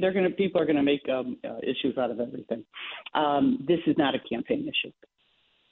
they're 0.00 0.12
going 0.12 0.24
to 0.24 0.30
people 0.30 0.60
are 0.60 0.66
going 0.66 0.76
to 0.76 0.82
make 0.82 1.02
um, 1.08 1.36
uh, 1.44 1.58
issues 1.62 1.98
out 1.98 2.10
of 2.10 2.20
everything. 2.20 2.64
Um, 3.14 3.64
this 3.66 3.80
is 3.86 3.96
not 3.98 4.14
a 4.14 4.18
campaign 4.28 4.68
issue. 4.68 4.92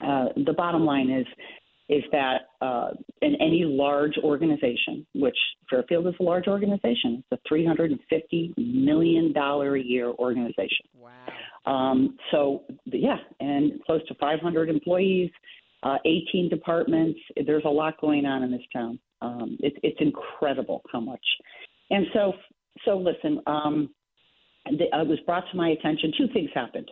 Uh, 0.05 0.25
the 0.45 0.53
bottom 0.53 0.85
line 0.85 1.09
is 1.09 1.25
is 1.87 2.03
that 2.11 2.47
uh, 2.61 2.89
in 3.21 3.35
any 3.35 3.63
large 3.63 4.17
organization, 4.23 5.05
which 5.13 5.37
Fairfield 5.69 6.07
is 6.07 6.15
a 6.19 6.23
large 6.23 6.47
organization, 6.47 7.23
it's 7.31 7.41
a 7.47 7.53
$350 7.53 8.53
million 8.57 9.33
a 9.35 9.77
year 9.77 10.07
organization. 10.07 10.85
Wow. 10.97 11.11
Um, 11.71 12.17
so, 12.31 12.63
yeah, 12.85 13.17
and 13.39 13.73
close 13.85 14.05
to 14.07 14.15
500 14.15 14.69
employees, 14.69 15.29
uh, 15.83 15.97
18 16.05 16.49
departments. 16.49 17.19
There's 17.45 17.65
a 17.65 17.69
lot 17.69 17.99
going 18.01 18.25
on 18.25 18.43
in 18.43 18.51
this 18.51 18.61
town. 18.73 18.99
Um, 19.21 19.57
it, 19.61 19.73
it's 19.83 19.97
incredible 19.99 20.81
how 20.91 20.99
much. 20.99 21.23
And 21.91 22.07
so, 22.13 22.33
so 22.83 22.97
listen, 22.97 23.39
um, 23.47 23.89
the, 24.65 24.85
uh, 24.95 25.03
it 25.03 25.07
was 25.07 25.19
brought 25.25 25.43
to 25.51 25.57
my 25.57 25.69
attention. 25.69 26.11
Two 26.17 26.27
things 26.33 26.49
happened. 26.53 26.89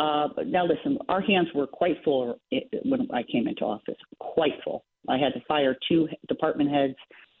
Uh, 0.00 0.28
now, 0.46 0.64
listen, 0.64 0.96
our 1.10 1.20
hands 1.20 1.48
were 1.54 1.66
quite 1.66 1.96
full 2.02 2.40
when 2.84 3.06
I 3.12 3.22
came 3.30 3.46
into 3.46 3.64
office, 3.64 3.98
quite 4.18 4.54
full. 4.64 4.82
I 5.10 5.18
had 5.18 5.34
to 5.34 5.44
fire 5.46 5.76
two 5.88 6.08
department 6.26 6.70
heads. 6.70 6.94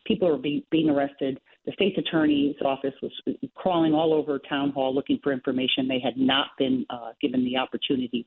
People 0.06 0.30
were 0.30 0.36
be, 0.36 0.66
being 0.70 0.90
arrested. 0.90 1.40
The 1.64 1.72
state's 1.72 1.96
attorney's 1.96 2.56
office 2.62 2.92
was 3.00 3.12
crawling 3.54 3.94
all 3.94 4.12
over 4.12 4.38
town 4.46 4.72
hall 4.72 4.94
looking 4.94 5.18
for 5.22 5.32
information 5.32 5.88
they 5.88 6.00
had 6.00 6.18
not 6.18 6.48
been 6.58 6.84
uh, 6.90 7.12
given 7.22 7.46
the 7.46 7.56
opportunity 7.56 8.26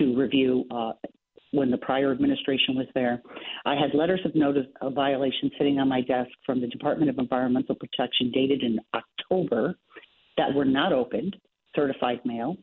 to 0.00 0.16
review 0.16 0.64
uh, 0.72 0.92
when 1.52 1.70
the 1.70 1.78
prior 1.78 2.10
administration 2.10 2.74
was 2.74 2.86
there. 2.96 3.22
I 3.64 3.74
had 3.74 3.94
letters 3.94 4.20
of 4.24 4.34
notice 4.34 4.66
of 4.80 4.94
violation 4.94 5.52
sitting 5.56 5.78
on 5.78 5.88
my 5.88 6.00
desk 6.00 6.30
from 6.44 6.60
the 6.60 6.66
Department 6.66 7.10
of 7.10 7.18
Environmental 7.18 7.76
Protection 7.76 8.32
dated 8.32 8.64
in 8.64 8.80
October 8.92 9.78
that 10.36 10.52
were 10.52 10.64
not 10.64 10.92
opened, 10.92 11.36
certified 11.76 12.20
mail. 12.24 12.56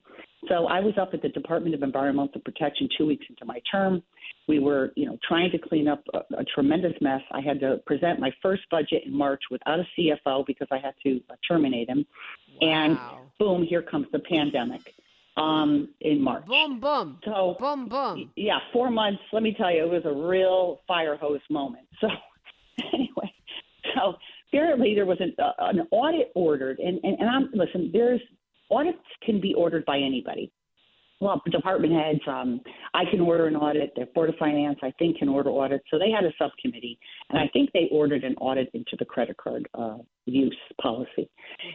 So 0.47 0.67
I 0.67 0.79
was 0.79 0.93
up 0.99 1.13
at 1.13 1.21
the 1.21 1.29
Department 1.29 1.75
of 1.75 1.83
Environmental 1.83 2.41
Protection 2.41 2.87
two 2.97 3.05
weeks 3.05 3.25
into 3.29 3.45
my 3.45 3.59
term. 3.71 4.03
We 4.47 4.59
were, 4.59 4.91
you 4.95 5.05
know, 5.05 5.17
trying 5.27 5.51
to 5.51 5.57
clean 5.57 5.87
up 5.87 6.03
a, 6.13 6.19
a 6.37 6.43
tremendous 6.53 6.93
mess. 7.01 7.21
I 7.31 7.41
had 7.41 7.59
to 7.61 7.77
present 7.85 8.19
my 8.19 8.31
first 8.41 8.63
budget 8.69 9.03
in 9.05 9.15
March 9.15 9.41
without 9.49 9.79
a 9.79 9.85
CFO 9.97 10.45
because 10.45 10.67
I 10.71 10.77
had 10.77 10.93
to 11.03 11.19
uh, 11.29 11.35
terminate 11.47 11.89
him. 11.89 12.05
Wow. 12.61 12.67
And 12.67 12.99
boom, 13.39 13.63
here 13.63 13.81
comes 13.81 14.07
the 14.11 14.19
pandemic 14.19 14.93
um, 15.37 15.89
in 16.01 16.21
March. 16.21 16.45
Boom, 16.45 16.79
boom. 16.79 17.19
So, 17.25 17.55
boom, 17.59 17.89
boom. 17.89 18.31
Yeah, 18.35 18.59
four 18.71 18.89
months. 18.89 19.21
Let 19.33 19.43
me 19.43 19.53
tell 19.57 19.73
you, 19.73 19.83
it 19.83 19.89
was 19.89 20.05
a 20.05 20.27
real 20.27 20.81
fire 20.87 21.17
hose 21.17 21.41
moment. 21.49 21.87
So, 22.01 22.07
anyway, 22.93 23.33
so 23.95 24.15
apparently 24.49 24.95
there 24.95 25.05
was 25.05 25.17
an, 25.19 25.35
uh, 25.39 25.51
an 25.59 25.87
audit 25.91 26.31
ordered, 26.35 26.79
and, 26.79 26.99
and, 27.03 27.19
and 27.19 27.29
I'm 27.29 27.49
listen. 27.53 27.89
There's 27.91 28.21
audits 28.71 28.97
can 29.25 29.41
be 29.41 29.53
ordered 29.53 29.85
by 29.85 29.97
anybody. 29.97 30.51
Well, 31.21 31.41
department 31.49 31.93
heads, 31.93 32.19
um, 32.27 32.59
I 32.93 33.03
can 33.09 33.21
order 33.21 33.47
an 33.47 33.55
audit. 33.55 33.93
The 33.95 34.05
Board 34.13 34.29
of 34.29 34.35
Finance, 34.35 34.79
I 34.83 34.91
think, 34.99 35.17
can 35.17 35.29
order 35.29 35.49
audits. 35.49 35.85
So 35.89 35.97
they 35.97 36.11
had 36.11 36.25
a 36.25 36.31
subcommittee, 36.37 36.99
and 37.29 37.39
I 37.39 37.47
think 37.53 37.71
they 37.71 37.87
ordered 37.89 38.23
an 38.25 38.35
audit 38.35 38.69
into 38.73 38.97
the 38.99 39.05
credit 39.05 39.37
card 39.37 39.67
uh, 39.73 39.97
use 40.25 40.57
policy. 40.81 41.29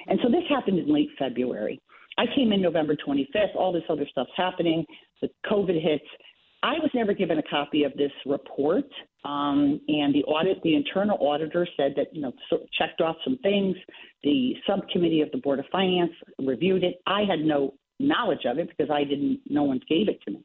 And 0.09 0.19
so 0.23 0.29
this 0.29 0.45
happened 0.49 0.79
in 0.79 0.93
late 0.93 1.09
February. 1.19 1.81
I 2.19 2.27
came 2.35 2.53
in 2.53 2.61
November 2.61 2.95
25th. 2.95 3.57
All 3.57 3.73
this 3.73 3.83
other 3.89 4.07
stuff's 4.11 4.31
happening. 4.37 4.85
The 5.23 5.29
COVID 5.51 5.83
hits. 5.83 6.05
I 6.63 6.75
was 6.75 6.91
never 6.93 7.15
given 7.15 7.39
a 7.39 7.43
copy 7.45 7.85
of 7.85 7.95
this 7.95 8.13
report, 8.27 8.85
um, 9.25 9.81
and 9.89 10.15
the 10.15 10.25
audit, 10.25 10.63
the 10.63 10.75
internal 10.75 11.19
auditor 11.21 11.67
said 11.77 11.93
that 11.97 12.15
you 12.15 12.23
know 12.23 12.33
checked 12.79 13.01
off 13.01 13.17
some 13.25 13.39
things. 13.43 13.77
The 14.23 14.55
subcommittee 14.67 15.21
of 15.21 15.31
the 15.31 15.39
Board 15.39 15.59
of 15.59 15.67
Finance 15.71 16.13
reviewed 16.39 16.85
it. 16.85 17.03
I 17.07 17.23
had 17.29 17.41
no 17.41 17.75
knowledge 17.99 18.47
of 18.47 18.59
it 18.59 18.69
because 18.69 18.91
I 18.91 19.05
didn't. 19.05 19.41
No 19.49 19.65
one 19.65 19.81
gave 19.89 20.09
it 20.09 20.21
to 20.23 20.33
me. 20.33 20.45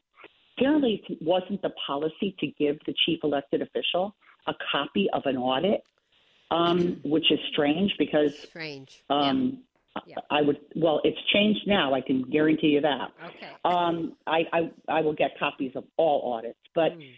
Apparently, 0.58 1.02
it 1.08 1.18
wasn't 1.22 1.62
the 1.62 1.72
policy 1.86 2.36
to 2.40 2.46
give 2.58 2.78
the 2.86 2.94
chief 3.06 3.20
elected 3.22 3.62
official 3.62 4.14
a 4.46 4.52
copy 4.70 5.08
of 5.12 5.22
an 5.24 5.36
audit, 5.36 5.82
um, 6.50 7.00
which 7.04 7.30
is 7.32 7.38
strange 7.52 7.92
because 7.98 8.38
strange. 8.38 9.02
Um, 9.08 9.62
yeah. 10.06 10.16
I 10.30 10.42
would. 10.42 10.58
Well, 10.74 11.00
it's 11.02 11.18
changed 11.32 11.66
now. 11.66 11.94
I 11.94 12.02
can 12.02 12.22
guarantee 12.30 12.68
you 12.68 12.82
that. 12.82 13.08
Okay. 13.24 13.48
Um, 13.64 14.16
I, 14.26 14.42
I 14.52 14.70
I 14.86 15.00
will 15.00 15.14
get 15.14 15.38
copies 15.38 15.72
of 15.76 15.84
all 15.96 16.34
audits, 16.34 16.58
but. 16.74 16.92
Mm. 16.92 17.10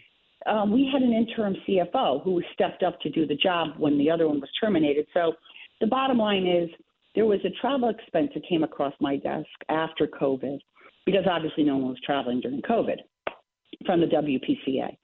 Um, 0.45 0.71
we 0.71 0.89
had 0.91 1.01
an 1.01 1.13
interim 1.13 1.55
CFO 1.67 2.23
who 2.23 2.41
stepped 2.53 2.83
up 2.83 2.99
to 3.01 3.09
do 3.09 3.25
the 3.25 3.35
job 3.35 3.69
when 3.77 3.97
the 3.97 4.09
other 4.09 4.27
one 4.27 4.39
was 4.39 4.49
terminated. 4.59 5.05
So 5.13 5.33
the 5.81 5.87
bottom 5.87 6.17
line 6.17 6.47
is 6.47 6.69
there 7.15 7.25
was 7.25 7.39
a 7.43 7.49
travel 7.61 7.89
expense 7.89 8.31
that 8.33 8.47
came 8.47 8.63
across 8.63 8.93
my 9.01 9.17
desk 9.17 9.49
after 9.67 10.07
COVID 10.07 10.59
because 11.05 11.25
obviously 11.29 11.63
no 11.63 11.77
one 11.77 11.89
was 11.89 11.99
traveling 12.05 12.39
during 12.39 12.61
COVID 12.61 12.97
from 13.85 14.01
the 14.01 14.07
WPCA. 14.07 14.95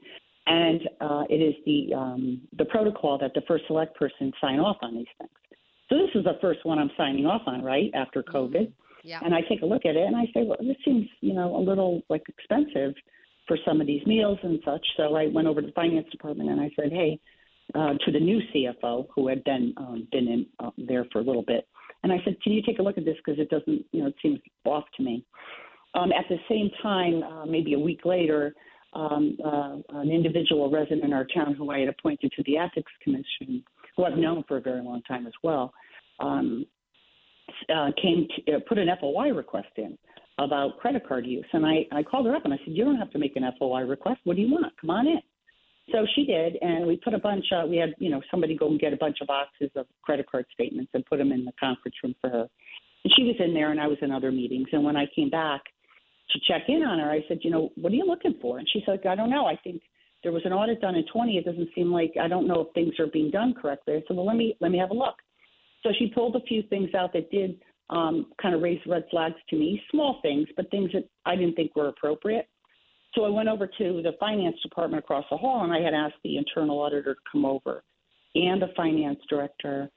And 0.47 0.81
uh, 1.01 1.23
it 1.29 1.41
is 1.41 1.55
the 1.65 1.93
um, 1.95 2.41
the 2.57 2.65
protocol 2.65 3.17
that 3.17 3.33
the 3.33 3.41
first 3.47 3.63
select 3.65 3.95
person 3.97 4.31
sign 4.39 4.59
off 4.59 4.77
on 4.83 4.93
these 4.95 5.07
things. 5.17 5.31
So 5.89 5.97
this 5.97 6.09
is 6.13 6.23
the 6.23 6.37
first 6.39 6.59
one 6.65 6.77
I'm 6.77 6.91
signing 6.95 7.25
off 7.25 7.41
on, 7.47 7.63
right 7.63 7.89
after 7.95 8.21
COVID. 8.21 8.71
Yeah. 9.03 9.19
And 9.23 9.33
I 9.33 9.41
take 9.41 9.61
a 9.61 9.65
look 9.65 9.85
at 9.85 9.95
it 9.95 10.05
and 10.05 10.15
I 10.15 10.25
say, 10.33 10.43
well, 10.43 10.57
this 10.59 10.77
seems, 10.83 11.07
you 11.21 11.33
know, 11.33 11.55
a 11.55 11.61
little 11.61 12.01
like 12.09 12.23
expensive 12.27 12.93
for 13.47 13.57
some 13.65 13.81
of 13.81 13.87
these 13.87 14.05
meals 14.05 14.37
and 14.43 14.59
such. 14.65 14.85
So 14.97 15.15
I 15.15 15.27
went 15.27 15.47
over 15.47 15.61
to 15.61 15.67
the 15.67 15.73
finance 15.73 16.07
department 16.11 16.49
and 16.49 16.59
I 16.59 16.69
said, 16.75 16.91
hey, 16.91 17.19
uh, 17.73 17.93
to 18.05 18.11
the 18.11 18.19
new 18.19 18.39
CFO 18.53 19.07
who 19.13 19.27
had 19.27 19.41
then 19.45 19.73
um, 19.77 20.07
been 20.11 20.27
in 20.27 20.45
uh, 20.59 20.71
there 20.77 21.05
for 21.11 21.19
a 21.19 21.23
little 21.23 21.43
bit, 21.43 21.67
and 22.03 22.11
I 22.13 22.17
said, 22.23 22.37
can 22.43 22.53
you 22.53 22.61
take 22.61 22.77
a 22.77 22.83
look 22.83 22.97
at 22.97 23.05
this 23.05 23.17
because 23.25 23.39
it 23.39 23.49
doesn't, 23.49 23.85
you 23.91 24.01
know, 24.01 24.07
it 24.07 24.15
seems 24.21 24.39
off 24.65 24.83
to 24.97 25.03
me. 25.03 25.25
Um, 25.95 26.11
at 26.11 26.25
the 26.29 26.37
same 26.47 26.69
time, 26.83 27.23
uh, 27.23 27.45
maybe 27.45 27.73
a 27.73 27.79
week 27.79 28.01
later, 28.05 28.53
um, 28.93 29.37
uh, 29.43 29.77
an 29.99 30.11
individual 30.11 30.69
resident 30.69 31.03
in 31.03 31.13
our 31.13 31.25
town 31.25 31.55
who 31.55 31.71
I 31.71 31.79
had 31.79 31.89
appointed 31.89 32.31
to 32.35 32.43
the 32.45 32.57
ethics 32.57 32.91
commission 33.03 33.63
who 33.95 34.03
I've 34.03 34.17
known 34.17 34.43
for 34.47 34.57
a 34.57 34.61
very 34.61 34.83
long 34.83 35.01
time 35.03 35.25
as 35.25 35.33
well, 35.41 35.73
um, 36.19 36.65
uh, 37.73 37.91
came 38.01 38.27
to 38.45 38.55
uh, 38.55 38.59
put 38.67 38.77
an 38.77 38.89
FOI 38.99 39.29
request 39.29 39.69
in 39.77 39.97
about 40.37 40.77
credit 40.79 41.07
card 41.07 41.25
use. 41.25 41.45
And 41.53 41.65
I, 41.65 41.85
I 41.91 42.03
called 42.03 42.25
her 42.25 42.35
up 42.35 42.45
and 42.45 42.53
I 42.53 42.57
said, 42.57 42.75
You 42.75 42.83
don't 42.83 42.97
have 42.97 43.11
to 43.11 43.19
make 43.19 43.35
an 43.35 43.43
FOI 43.59 43.81
request. 43.81 44.19
What 44.23 44.35
do 44.35 44.41
you 44.41 44.51
want? 44.51 44.73
Come 44.79 44.89
on 44.89 45.07
in. 45.07 45.19
So 45.91 46.05
she 46.15 46.25
did, 46.25 46.57
and 46.61 46.87
we 46.87 46.97
put 46.97 47.13
a 47.13 47.19
bunch 47.19 47.45
of, 47.51 47.69
we 47.69 47.77
had, 47.77 47.93
you 47.99 48.09
know, 48.09 48.19
somebody 48.31 48.57
go 48.57 48.67
and 48.67 48.79
get 48.79 48.91
a 48.91 48.97
bunch 48.97 49.17
of 49.21 49.27
boxes 49.27 49.69
of 49.75 49.85
credit 50.01 50.25
card 50.29 50.45
statements 50.51 50.89
and 50.95 51.05
put 51.05 51.17
them 51.17 51.31
in 51.31 51.45
the 51.45 51.51
conference 51.59 51.95
room 52.03 52.15
for 52.19 52.29
her. 52.31 52.47
And 53.03 53.13
she 53.15 53.23
was 53.23 53.35
in 53.39 53.53
there, 53.53 53.69
and 53.69 53.79
I 53.79 53.85
was 53.85 53.99
in 54.01 54.11
other 54.11 54.31
meetings. 54.31 54.67
And 54.71 54.83
when 54.83 54.97
I 54.97 55.05
came 55.15 55.29
back 55.29 55.61
to 56.31 56.39
check 56.47 56.63
in 56.69 56.81
on 56.81 56.97
her, 56.97 57.11
I 57.11 57.23
said, 57.27 57.39
you 57.43 57.51
know, 57.51 57.69
what 57.75 57.91
are 57.91 57.95
you 57.95 58.05
looking 58.05 58.33
for? 58.41 58.57
And 58.57 58.67
she 58.73 58.81
said, 58.83 59.05
I 59.07 59.13
don't 59.13 59.29
know. 59.29 59.45
I 59.45 59.57
think 59.63 59.79
there 60.23 60.31
was 60.31 60.41
an 60.43 60.53
audit 60.53 60.81
done 60.81 60.95
in 60.95 61.05
20. 61.13 61.37
It 61.37 61.45
doesn't 61.45 61.69
seem 61.75 61.91
like, 61.91 62.13
I 62.19 62.27
don't 62.27 62.47
know 62.47 62.61
if 62.61 62.73
things 62.73 62.99
are 62.99 63.05
being 63.05 63.29
done 63.29 63.53
correctly. 63.53 63.93
I 63.93 64.03
said, 64.07 64.17
well, 64.17 64.25
let 64.25 64.37
me, 64.37 64.57
let 64.59 64.71
me 64.71 64.79
have 64.79 64.89
a 64.89 64.95
look. 64.95 65.15
So 65.83 65.91
she 65.99 66.07
pulled 66.07 66.35
a 66.35 66.41
few 66.47 66.63
things 66.63 66.95
out 66.95 67.13
that 67.13 67.29
did 67.29 67.59
um, 67.89 68.27
kind 68.41 68.55
of 68.55 68.61
raised 68.61 68.85
red 68.87 69.05
flags 69.11 69.35
to 69.49 69.55
me, 69.55 69.81
small 69.91 70.19
things, 70.21 70.47
but 70.55 70.69
things 70.71 70.91
that 70.93 71.07
I 71.25 71.35
didn't 71.35 71.55
think 71.55 71.75
were 71.75 71.87
appropriate. 71.87 72.47
So 73.13 73.23
I 73.23 73.29
went 73.29 73.47
over 73.47 73.67
to 73.67 74.01
the 74.01 74.11
finance 74.19 74.57
department 74.61 75.03
across 75.03 75.25
the 75.29 75.37
hall, 75.37 75.63
and 75.63 75.71
I 75.71 75.79
had 75.79 75.93
asked 75.93 76.15
the 76.23 76.37
internal 76.37 76.79
auditor 76.79 77.13
to 77.15 77.21
come 77.31 77.45
over, 77.45 77.83
and 78.33 78.61
the 78.61 78.69
finance 78.75 79.19
director, 79.29 79.89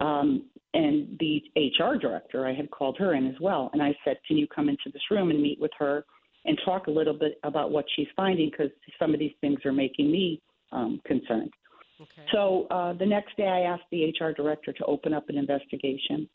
um, 0.00 0.48
and 0.72 1.18
the 1.20 1.42
HR 1.56 1.96
director. 1.96 2.46
I 2.46 2.54
had 2.54 2.70
called 2.70 2.96
her 2.98 3.14
in 3.14 3.26
as 3.26 3.38
well, 3.40 3.70
and 3.72 3.82
I 3.82 3.94
said, 4.04 4.18
"Can 4.26 4.38
you 4.38 4.46
come 4.46 4.68
into 4.68 4.90
this 4.92 5.02
room 5.10 5.30
and 5.30 5.42
meet 5.42 5.60
with 5.60 5.72
her 5.78 6.06
and 6.46 6.58
talk 6.64 6.86
a 6.86 6.90
little 6.90 7.14
bit 7.14 7.38
about 7.42 7.70
what 7.70 7.84
she's 7.94 8.08
finding? 8.16 8.50
Because 8.50 8.70
some 8.98 9.12
of 9.12 9.20
these 9.20 9.34
things 9.40 9.58
are 9.66 9.72
making 9.72 10.10
me 10.10 10.40
um, 10.72 11.00
concerned." 11.04 11.52
Okay. 12.00 12.22
So 12.32 12.66
uh, 12.70 12.94
the 12.94 13.06
next 13.06 13.36
day, 13.36 13.46
I 13.46 13.60
asked 13.60 13.84
the 13.90 14.06
HR 14.06 14.32
director 14.32 14.72
to 14.72 14.84
open 14.86 15.12
up 15.12 15.28
an 15.28 15.36
investigation 15.36 16.28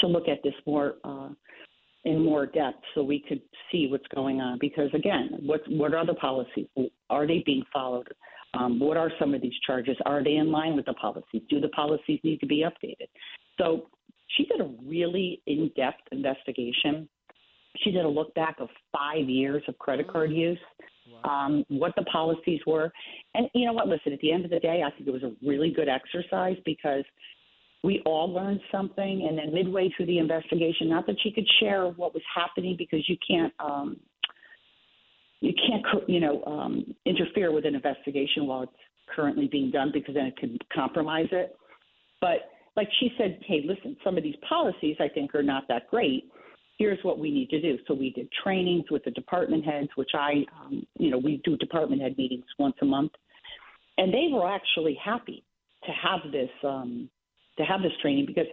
to 0.00 0.06
look 0.06 0.28
at 0.28 0.42
this 0.42 0.54
more 0.66 0.94
uh, 1.04 1.28
in 2.04 2.24
more 2.24 2.46
depth 2.46 2.82
so 2.94 3.02
we 3.02 3.22
could 3.28 3.40
see 3.70 3.88
what's 3.90 4.06
going 4.14 4.40
on. 4.40 4.58
Because 4.60 4.90
again, 4.94 5.30
what 5.44 5.60
what 5.68 5.94
are 5.94 6.06
the 6.06 6.14
policies? 6.14 6.66
Are 7.10 7.26
they 7.26 7.42
being 7.44 7.64
followed? 7.72 8.08
Um, 8.54 8.80
what 8.80 8.96
are 8.96 9.10
some 9.18 9.34
of 9.34 9.42
these 9.42 9.52
charges? 9.66 9.96
Are 10.06 10.24
they 10.24 10.36
in 10.36 10.50
line 10.50 10.74
with 10.74 10.86
the 10.86 10.94
policies? 10.94 11.42
Do 11.50 11.60
the 11.60 11.68
policies 11.68 12.18
need 12.24 12.40
to 12.40 12.46
be 12.46 12.64
updated? 12.64 13.08
So 13.58 13.88
she 14.36 14.46
did 14.46 14.60
a 14.60 14.70
really 14.84 15.42
in-depth 15.46 16.00
investigation. 16.12 17.08
She 17.84 17.90
did 17.90 18.04
a 18.04 18.08
look 18.08 18.34
back 18.34 18.56
of 18.58 18.68
five 18.92 19.28
years 19.28 19.62
of 19.68 19.78
credit 19.78 20.08
card 20.10 20.32
use, 20.32 20.58
um, 21.24 21.64
what 21.68 21.92
the 21.96 22.04
policies 22.04 22.60
were, 22.66 22.90
and 23.34 23.48
you 23.54 23.66
know 23.66 23.72
what? 23.72 23.88
Listen, 23.88 24.12
at 24.12 24.20
the 24.20 24.32
end 24.32 24.44
of 24.44 24.50
the 24.50 24.60
day, 24.60 24.82
I 24.84 24.90
think 24.90 25.06
it 25.06 25.12
was 25.12 25.22
a 25.22 25.32
really 25.46 25.70
good 25.70 25.88
exercise 25.88 26.56
because 26.64 27.04
we 27.82 28.02
all 28.04 28.32
learned 28.32 28.60
something. 28.72 29.26
And 29.28 29.38
then 29.38 29.54
midway 29.54 29.90
through 29.96 30.06
the 30.06 30.18
investigation, 30.18 30.88
not 30.88 31.06
that 31.06 31.16
she 31.22 31.30
could 31.30 31.46
share 31.60 31.86
what 31.86 32.14
was 32.14 32.22
happening 32.34 32.76
because 32.76 33.08
you 33.08 33.16
can't, 33.26 33.52
um, 33.60 33.98
you 35.40 35.52
can't, 35.52 36.08
you 36.08 36.20
know, 36.20 36.42
um, 36.44 36.94
interfere 37.06 37.52
with 37.52 37.64
an 37.64 37.74
investigation 37.74 38.46
while 38.46 38.64
it's 38.64 38.72
currently 39.14 39.48
being 39.50 39.70
done 39.70 39.90
because 39.92 40.14
then 40.14 40.26
it 40.26 40.36
could 40.36 40.62
compromise 40.74 41.28
it. 41.30 41.56
But 42.20 42.50
like 42.76 42.88
she 43.00 43.10
said, 43.16 43.40
hey, 43.46 43.62
listen, 43.64 43.96
some 44.04 44.16
of 44.16 44.22
these 44.22 44.36
policies 44.48 44.96
I 45.00 45.08
think 45.08 45.34
are 45.34 45.42
not 45.42 45.64
that 45.68 45.88
great. 45.90 46.30
Here's 46.78 46.98
what 47.02 47.18
we 47.18 47.30
need 47.30 47.50
to 47.50 47.60
do. 47.60 47.76
So 47.86 47.94
we 47.94 48.10
did 48.10 48.28
trainings 48.44 48.84
with 48.90 49.04
the 49.04 49.10
department 49.10 49.64
heads, 49.64 49.88
which 49.96 50.10
I, 50.14 50.44
um, 50.60 50.86
you 50.96 51.10
know, 51.10 51.18
we 51.18 51.40
do 51.44 51.56
department 51.56 52.02
head 52.02 52.16
meetings 52.16 52.44
once 52.58 52.76
a 52.82 52.84
month, 52.84 53.12
and 53.96 54.14
they 54.14 54.28
were 54.32 54.48
actually 54.48 54.96
happy 55.04 55.42
to 55.84 55.90
have 55.90 56.30
this 56.30 56.50
um, 56.62 57.08
to 57.58 57.64
have 57.64 57.82
this 57.82 57.92
training 58.00 58.26
because 58.26 58.46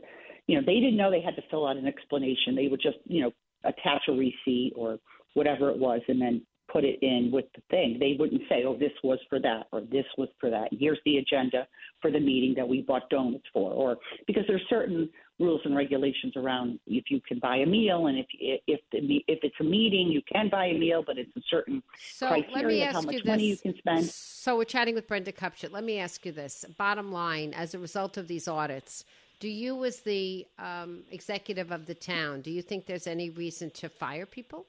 you 0.48 0.56
know 0.56 0.64
they 0.66 0.76
didn't 0.76 0.98
know 0.98 1.10
they 1.10 1.22
had 1.22 1.36
to 1.36 1.44
fill 1.50 1.68
out 1.68 1.78
an 1.78 1.88
explanation. 1.88 2.56
They 2.56 2.68
would 2.68 2.82
just 2.82 2.98
you 3.06 3.22
know 3.22 3.32
attach 3.64 4.04
a 4.08 4.12
receipt 4.12 4.74
or 4.76 4.98
whatever 5.34 5.70
it 5.70 5.78
was, 5.78 6.02
and 6.08 6.22
then 6.22 6.42
put 6.72 6.84
it 6.84 7.00
in 7.02 7.30
with 7.32 7.46
the 7.56 7.62
thing. 7.70 7.98
They 8.00 8.16
wouldn't 8.20 8.42
say, 8.50 8.64
"Oh, 8.66 8.76
this 8.76 8.92
was 9.04 9.20
for 9.30 9.40
that," 9.40 9.68
or 9.72 9.82
"This 9.82 10.06
was 10.18 10.30
for 10.40 10.50
that." 10.50 10.70
Here's 10.72 11.00
the 11.06 11.18
agenda 11.18 11.68
for 12.02 12.12
the 12.12 12.20
meeting 12.20 12.54
that 12.56 12.68
we 12.68 12.82
bought 12.82 13.10
donuts 13.10 13.46
for, 13.54 13.72
or 13.72 13.98
because 14.28 14.44
there's 14.48 14.66
certain 14.70 15.10
rules 15.40 15.62
and 15.66 15.76
regulations 15.76 16.34
around 16.36 16.80
if 16.88 17.06
you 17.10 17.20
can 17.28 17.40
buy 17.40 17.58
a 17.58 17.66
meal, 17.66 18.08
and 18.08 18.18
if 18.18 18.28
if 18.68 18.80
the, 18.92 19.24
if 19.28 19.40
it's 19.44 19.56
a 19.60 19.64
meeting, 19.64 20.10
you 20.10 20.22
can 20.32 20.50
buy 20.50 20.68
a 20.68 20.78
meal, 20.78 21.04
but 21.06 21.18
it's 21.18 21.36
a 21.36 21.42
certain 21.50 21.84
so 22.00 22.28
criteria 22.28 22.92
how 22.92 23.02
much 23.02 23.24
money 23.26 23.48
you 23.48 23.58
can 23.58 23.76
spend. 23.78 24.06
So 24.06 24.58
we're 24.58 24.66
chatting 24.66 24.96
with 24.96 25.08
Brenda 25.08 25.32
Kupchick. 25.32 25.72
Let 25.72 25.84
me 25.84 26.00
ask 26.00 26.26
you 26.26 26.32
this: 26.32 26.66
Bottom 26.78 27.12
line, 27.12 27.54
as 27.54 27.74
a 27.74 27.80
result 27.80 28.18
of 28.18 28.28
these 28.28 28.48
audits. 28.48 29.04
Do 29.42 29.50
you, 29.50 29.84
as 29.84 30.00
the 30.00 30.48
um, 30.58 31.04
executive 31.12 31.72
of 31.72 31.88
the 31.88 31.94
town, 31.94 32.42
do 32.42 32.52
you 32.52 32.62
think 32.62 32.86
there's 32.86 33.06
any 33.06 33.30
reason 33.30 33.70
to 33.72 33.90
fire 33.90 34.26
people? 34.26 34.66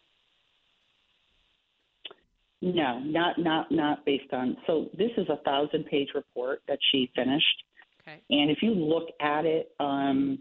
No, 2.62 2.98
not 2.98 3.38
not 3.38 3.70
not 3.70 4.04
based 4.04 4.32
on. 4.32 4.56
So 4.66 4.86
this 4.96 5.10
is 5.16 5.28
a 5.28 5.36
thousand 5.44 5.86
page 5.86 6.08
report 6.14 6.62
that 6.66 6.78
she 6.90 7.10
finished, 7.14 7.64
okay. 8.00 8.20
and 8.30 8.50
if 8.50 8.58
you 8.60 8.70
look 8.70 9.08
at 9.20 9.44
it, 9.44 9.70
um, 9.78 10.40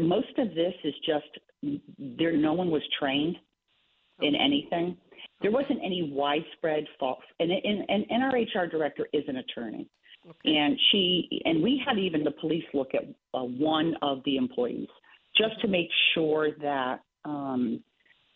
most 0.00 0.38
of 0.38 0.48
this 0.54 0.74
is 0.84 0.94
just 1.06 1.26
there. 2.18 2.36
No 2.36 2.52
one 2.52 2.70
was 2.70 2.82
trained 2.98 3.36
in 4.20 4.34
anything. 4.34 4.96
There 5.40 5.50
wasn't 5.50 5.80
any 5.84 6.10
widespread 6.12 6.84
fault, 6.98 7.22
and, 7.38 7.50
and 7.50 7.84
and 7.88 8.04
and 8.10 8.22
our 8.22 8.30
HR 8.30 8.66
director 8.68 9.08
is 9.12 9.24
an 9.28 9.36
attorney, 9.36 9.88
okay. 10.28 10.56
and 10.56 10.78
she 10.90 11.42
and 11.44 11.62
we 11.62 11.82
had 11.84 11.98
even 11.98 12.24
the 12.24 12.32
police 12.32 12.64
look 12.74 12.90
at 12.94 13.04
uh, 13.34 13.42
one 13.42 13.94
of 14.02 14.18
the 14.24 14.36
employees 14.36 14.88
just 15.36 15.60
to 15.62 15.68
make 15.68 15.88
sure 16.14 16.50
that. 16.60 17.00
Um, 17.24 17.82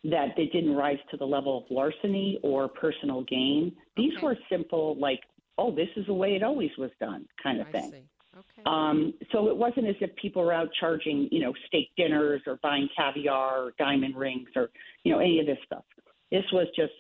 that 0.05 0.29
they 0.37 0.47
didn't 0.47 0.77
rise 0.77 0.99
to 1.11 1.17
the 1.17 1.25
level 1.25 1.59
of 1.59 1.65
larceny 1.69 2.39
or 2.45 2.69
personal 2.69 3.25
gain. 3.25 3.73
These 3.97 4.13
okay. 4.19 4.27
were 4.27 4.39
simple, 4.49 4.97
like, 5.01 5.19
oh, 5.59 5.75
this 5.75 5.89
is 5.97 6.07
the 6.07 6.15
way 6.15 6.37
it 6.37 6.45
always 6.45 6.71
was 6.79 6.91
done, 7.01 7.27
kind 7.43 7.61
of 7.61 7.67
I 7.67 7.73
thing. 7.73 7.91
See. 7.91 8.03
Okay. 8.37 8.63
Um, 8.67 9.15
so 9.33 9.49
it 9.49 9.57
wasn't 9.57 9.87
as 9.87 9.97
if 10.01 10.15
people 10.17 10.45
were 10.45 10.53
out 10.53 10.69
charging, 10.79 11.29
you 11.31 11.41
know, 11.41 11.53
steak 11.67 11.89
dinners 11.97 12.43
or 12.47 12.59
buying 12.63 12.89
caviar 12.97 13.65
or 13.65 13.73
diamond 13.79 14.17
rings 14.17 14.49
or, 14.55 14.71
you 15.05 15.13
know, 15.13 15.19
any 15.19 15.41
of 15.41 15.47
this 15.47 15.59
stuff. 15.65 15.85
This 16.31 16.45
was 16.53 16.67
just 16.77 16.93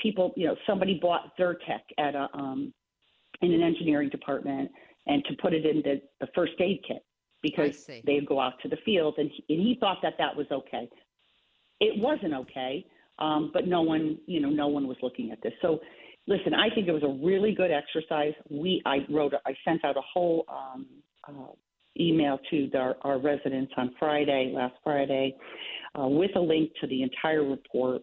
people, 0.00 0.32
you 0.36 0.46
know, 0.46 0.56
somebody 0.66 0.98
bought 1.00 1.36
Zyrtec 1.38 1.80
at 1.98 2.14
a 2.14 2.28
um, 2.34 2.72
in 3.42 3.52
an 3.52 3.62
engineering 3.62 4.08
department 4.08 4.70
and 5.06 5.24
to 5.24 5.34
put 5.42 5.52
it 5.52 5.66
in 5.66 5.82
the, 5.82 6.00
the 6.20 6.28
first 6.34 6.52
aid 6.60 6.80
kit 6.86 7.04
because 7.42 7.84
they'd 8.06 8.26
go 8.26 8.40
out 8.40 8.54
to 8.62 8.68
the 8.68 8.76
field 8.84 9.16
and 9.18 9.28
he, 9.30 9.54
and 9.54 9.66
he 9.66 9.76
thought 9.80 9.98
that 10.02 10.14
that 10.18 10.34
was 10.34 10.46
okay 10.52 10.88
it 11.82 12.00
wasn't 12.00 12.32
okay, 12.32 12.86
um, 13.18 13.50
but 13.52 13.66
no 13.66 13.82
one, 13.82 14.18
you 14.26 14.40
know, 14.40 14.50
no 14.50 14.68
one 14.68 14.86
was 14.86 14.96
looking 15.02 15.32
at 15.32 15.42
this. 15.42 15.52
So, 15.60 15.80
listen, 16.26 16.54
I 16.54 16.74
think 16.74 16.88
it 16.88 16.92
was 16.92 17.02
a 17.02 17.24
really 17.24 17.54
good 17.54 17.70
exercise. 17.70 18.32
We, 18.50 18.82
I 18.86 18.98
wrote, 19.10 19.32
I 19.46 19.54
sent 19.64 19.84
out 19.84 19.96
a 19.96 20.02
whole 20.12 20.44
um, 20.48 20.86
uh, 21.28 21.52
email 21.98 22.38
to 22.50 22.68
the, 22.72 22.94
our 23.02 23.18
residents 23.18 23.72
on 23.76 23.94
Friday, 23.98 24.52
last 24.54 24.74
Friday, 24.82 25.36
uh, 25.98 26.06
with 26.06 26.30
a 26.36 26.40
link 26.40 26.70
to 26.80 26.86
the 26.86 27.02
entire 27.02 27.44
report, 27.44 28.02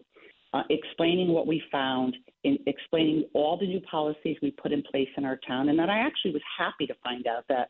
uh, 0.52 0.62
explaining 0.70 1.28
what 1.28 1.46
we 1.46 1.62
found, 1.70 2.16
in 2.44 2.58
explaining 2.66 3.24
all 3.34 3.56
the 3.58 3.66
new 3.66 3.80
policies 3.80 4.36
we 4.42 4.50
put 4.50 4.72
in 4.72 4.82
place 4.90 5.08
in 5.16 5.24
our 5.24 5.38
town, 5.46 5.68
and 5.68 5.78
that 5.78 5.88
I 5.88 5.98
actually 5.98 6.32
was 6.32 6.42
happy 6.58 6.86
to 6.86 6.94
find 7.02 7.26
out 7.26 7.44
that 7.48 7.68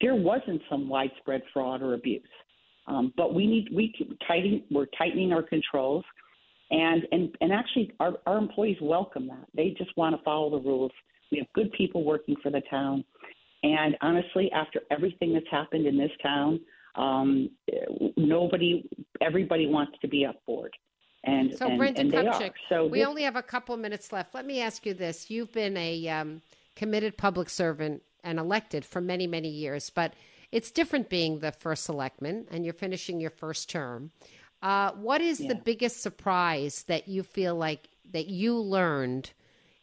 there 0.00 0.14
wasn't 0.14 0.60
some 0.70 0.88
widespread 0.88 1.42
fraud 1.52 1.82
or 1.82 1.94
abuse. 1.94 2.22
Um, 2.86 3.12
but 3.16 3.34
we 3.34 3.46
need 3.46 3.68
we 3.74 3.92
keep 3.96 4.16
tightening 4.26 4.64
we're 4.70 4.86
tightening 4.98 5.32
our 5.32 5.42
controls, 5.42 6.04
and 6.70 7.02
and 7.12 7.36
and 7.40 7.52
actually 7.52 7.92
our 8.00 8.14
our 8.26 8.38
employees 8.38 8.76
welcome 8.80 9.26
that. 9.28 9.46
They 9.54 9.74
just 9.76 9.96
want 9.96 10.16
to 10.16 10.22
follow 10.22 10.50
the 10.50 10.58
rules. 10.58 10.92
We 11.30 11.38
have 11.38 11.46
good 11.54 11.72
people 11.72 12.04
working 12.04 12.36
for 12.42 12.50
the 12.50 12.62
town, 12.70 13.04
and 13.62 13.96
honestly, 14.00 14.50
after 14.52 14.80
everything 14.90 15.32
that's 15.32 15.48
happened 15.50 15.86
in 15.86 15.96
this 15.96 16.10
town, 16.22 16.60
um, 16.96 17.50
nobody 18.16 18.88
everybody 19.20 19.66
wants 19.66 19.92
to 20.00 20.08
be 20.08 20.24
up 20.24 20.44
board. 20.46 20.74
And 21.24 21.54
so, 21.54 21.66
and, 21.66 21.78
Brenda 21.78 22.00
and 22.00 22.12
Kupchick, 22.12 22.52
so 22.70 22.86
we 22.86 23.00
this, 23.00 23.08
only 23.08 23.24
have 23.24 23.36
a 23.36 23.42
couple 23.42 23.76
minutes 23.76 24.10
left. 24.10 24.34
Let 24.34 24.46
me 24.46 24.62
ask 24.62 24.86
you 24.86 24.94
this: 24.94 25.30
You've 25.30 25.52
been 25.52 25.76
a 25.76 26.08
um, 26.08 26.42
committed 26.76 27.16
public 27.16 27.50
servant 27.50 28.02
and 28.24 28.38
elected 28.38 28.84
for 28.84 29.00
many, 29.00 29.26
many 29.26 29.48
years, 29.48 29.90
but 29.90 30.14
it's 30.52 30.70
different 30.70 31.08
being 31.08 31.40
the 31.40 31.52
first 31.52 31.84
selectman 31.84 32.46
and 32.50 32.64
you're 32.64 32.74
finishing 32.74 33.20
your 33.20 33.30
first 33.30 33.70
term. 33.70 34.10
Uh, 34.62 34.92
what 34.92 35.20
is 35.20 35.40
yeah. 35.40 35.48
the 35.48 35.54
biggest 35.54 36.02
surprise 36.02 36.84
that 36.84 37.08
you 37.08 37.22
feel 37.22 37.54
like 37.54 37.88
that 38.12 38.26
you 38.26 38.56
learned 38.56 39.32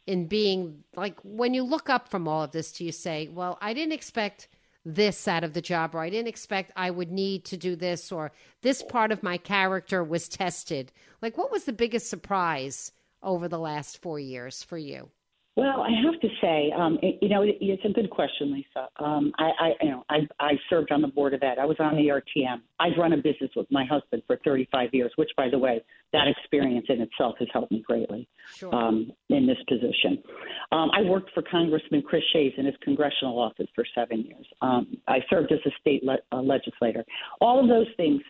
in 0.06 0.26
being 0.26 0.84
like 0.94 1.18
when 1.22 1.52
you 1.52 1.62
look 1.62 1.90
up 1.90 2.08
from 2.08 2.28
all 2.28 2.44
of 2.44 2.52
this? 2.52 2.72
Do 2.72 2.84
you 2.84 2.92
say, 2.92 3.28
"Well, 3.28 3.58
I 3.60 3.74
didn't 3.74 3.92
expect 3.92 4.48
this 4.84 5.26
out 5.26 5.44
of 5.44 5.52
the 5.52 5.60
job," 5.60 5.94
or 5.94 6.00
"I 6.00 6.10
didn't 6.10 6.28
expect 6.28 6.72
I 6.76 6.90
would 6.90 7.10
need 7.10 7.44
to 7.46 7.56
do 7.56 7.74
this," 7.76 8.12
or 8.12 8.32
"This 8.62 8.82
part 8.82 9.10
of 9.12 9.22
my 9.22 9.36
character 9.36 10.04
was 10.04 10.28
tested"? 10.28 10.92
Like, 11.20 11.36
what 11.36 11.50
was 11.50 11.64
the 11.64 11.72
biggest 11.72 12.08
surprise 12.08 12.92
over 13.22 13.48
the 13.48 13.58
last 13.58 13.98
four 14.00 14.20
years 14.20 14.62
for 14.62 14.78
you? 14.78 15.10
Well, 15.58 15.82
I 15.82 15.90
have 16.04 16.20
to 16.20 16.28
say, 16.40 16.70
um, 16.78 17.00
it, 17.02 17.18
you 17.20 17.28
know, 17.28 17.42
it, 17.42 17.58
it's 17.60 17.84
a 17.84 17.88
good 17.88 18.10
question, 18.10 18.52
Lisa. 18.52 18.86
Um, 19.04 19.32
I, 19.38 19.50
I, 19.58 19.72
you 19.82 19.90
know, 19.90 20.04
I, 20.08 20.18
I 20.38 20.52
served 20.70 20.92
on 20.92 21.02
the 21.02 21.08
board 21.08 21.34
of 21.34 21.42
ed. 21.42 21.58
I 21.60 21.64
was 21.64 21.76
on 21.80 21.96
the 21.96 22.06
RTM. 22.10 22.60
I've 22.78 22.96
run 22.96 23.12
a 23.12 23.16
business 23.16 23.50
with 23.56 23.66
my 23.68 23.84
husband 23.84 24.22
for 24.28 24.38
35 24.44 24.90
years, 24.92 25.10
which, 25.16 25.30
by 25.36 25.48
the 25.50 25.58
way, 25.58 25.82
that 26.12 26.28
experience 26.28 26.86
in 26.88 27.00
itself 27.00 27.34
has 27.40 27.48
helped 27.52 27.72
me 27.72 27.82
greatly 27.84 28.28
Sure. 28.54 28.72
um, 28.72 29.10
in 29.30 29.48
this 29.48 29.56
position. 29.68 30.22
Um, 30.70 30.92
I 30.94 31.00
worked 31.02 31.32
for 31.34 31.42
Congressman 31.42 32.02
Chris 32.02 32.22
Shays 32.32 32.52
in 32.56 32.64
his 32.64 32.76
congressional 32.84 33.40
office 33.40 33.66
for 33.74 33.84
seven 33.96 34.22
years. 34.22 34.46
Um, 34.62 34.96
I 35.08 35.18
served 35.28 35.50
as 35.50 35.58
a 35.66 35.70
state 35.80 36.04
le- 36.04 36.18
uh, 36.30 36.40
legislator. 36.40 37.04
All 37.40 37.60
of 37.60 37.68
those 37.68 37.88
things 37.96 38.20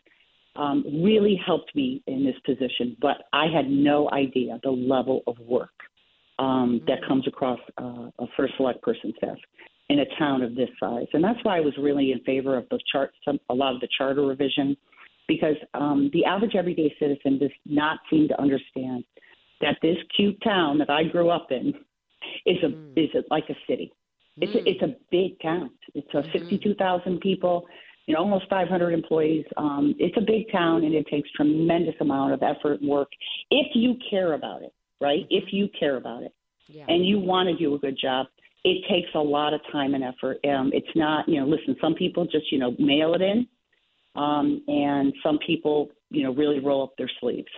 um, 0.56 0.82
really 1.04 1.38
helped 1.44 1.76
me 1.76 2.02
in 2.06 2.24
this 2.24 2.36
position, 2.46 2.96
but 3.02 3.24
I 3.34 3.48
had 3.54 3.68
no 3.68 4.10
idea 4.12 4.58
the 4.62 4.70
level 4.70 5.24
of 5.26 5.38
work 5.40 5.68
um, 6.38 6.80
that 6.86 6.98
comes 7.06 7.26
across 7.26 7.58
uh, 7.80 8.10
a 8.18 8.26
first 8.36 8.54
select 8.56 8.82
person's 8.82 9.14
desk 9.20 9.40
in 9.88 10.00
a 10.00 10.04
town 10.18 10.42
of 10.42 10.54
this 10.54 10.68
size. 10.78 11.06
And 11.12 11.24
that's 11.24 11.38
why 11.42 11.56
I 11.56 11.60
was 11.60 11.72
really 11.78 12.12
in 12.12 12.20
favor 12.20 12.56
of 12.56 12.66
the 12.70 12.78
chart, 12.92 13.10
some, 13.24 13.38
a 13.48 13.54
lot 13.54 13.74
of 13.74 13.80
the 13.80 13.88
charter 13.96 14.22
revision, 14.22 14.76
because 15.26 15.56
um, 15.74 16.10
the 16.12 16.24
average 16.24 16.54
everyday 16.54 16.94
citizen 16.98 17.38
does 17.38 17.50
not 17.64 17.98
seem 18.10 18.28
to 18.28 18.40
understand 18.40 19.04
that 19.60 19.76
this 19.82 19.96
cute 20.16 20.40
town 20.42 20.78
that 20.78 20.90
I 20.90 21.04
grew 21.04 21.30
up 21.30 21.48
in 21.50 21.74
is 22.46 22.58
a 22.62 23.00
is 23.00 23.10
a, 23.14 23.22
like 23.30 23.44
a 23.48 23.54
city. 23.66 23.92
It's 24.40 24.54
a, 24.54 24.68
it's 24.68 24.82
a 24.82 24.94
big 25.10 25.40
town. 25.40 25.70
It's 25.94 26.14
a 26.14 26.22
62,000 26.32 27.20
people, 27.20 27.66
you 28.06 28.14
know, 28.14 28.20
almost 28.20 28.48
500 28.48 28.92
employees. 28.92 29.44
Um, 29.56 29.96
it's 29.98 30.16
a 30.16 30.20
big 30.20 30.50
town, 30.52 30.84
and 30.84 30.94
it 30.94 31.06
takes 31.08 31.28
tremendous 31.32 31.96
amount 32.00 32.34
of 32.34 32.42
effort 32.44 32.80
and 32.80 32.88
work 32.88 33.08
if 33.50 33.66
you 33.74 33.96
care 34.08 34.34
about 34.34 34.62
it, 34.62 34.72
right? 35.00 35.26
If 35.30 35.52
you 35.52 35.68
care 35.78 35.96
about 35.96 36.22
it, 36.22 36.32
Yeah. 36.68 36.84
and 36.88 37.04
you 37.06 37.18
want 37.18 37.48
to 37.48 37.56
do 37.56 37.74
a 37.74 37.78
good 37.78 37.96
job, 37.96 38.26
it 38.64 38.84
takes 38.88 39.08
a 39.14 39.20
lot 39.20 39.54
of 39.54 39.60
time 39.70 39.94
and 39.94 40.04
effort. 40.04 40.38
Um, 40.44 40.70
it's 40.74 40.94
not, 40.94 41.28
you 41.28 41.40
know, 41.40 41.46
listen, 41.46 41.76
some 41.80 41.94
people 41.94 42.26
just, 42.26 42.50
you 42.52 42.58
know, 42.58 42.74
mail 42.78 43.14
it 43.14 43.22
in, 43.22 43.46
um, 44.16 44.62
and 44.68 45.14
some 45.22 45.38
people, 45.38 45.88
you 46.10 46.24
know, 46.24 46.34
really 46.34 46.58
roll 46.58 46.82
up 46.82 46.96
their 46.98 47.10
sleeves. 47.20 47.48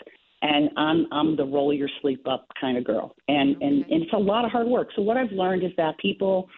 And 0.42 0.70
I'm 0.76 1.07
I'm 1.12 1.37
the 1.37 1.44
roll 1.44 1.72
your 1.72 1.90
sleep 2.00 2.26
up 2.26 2.46
kind 2.59 2.79
of 2.79 2.85
girl, 2.85 3.14
and 3.29 3.61
and, 3.61 3.85
and 3.90 4.03
it's 4.03 4.12
a 4.14 4.18
lot 4.18 4.46
of 4.46 4.50
hard 4.50 4.68
work. 4.68 4.88
So 4.96 5.03
what 5.03 5.18
I've 5.18 5.33
learned 5.33 5.62
is 5.64 5.72
that 5.76 5.98
people 5.98 6.48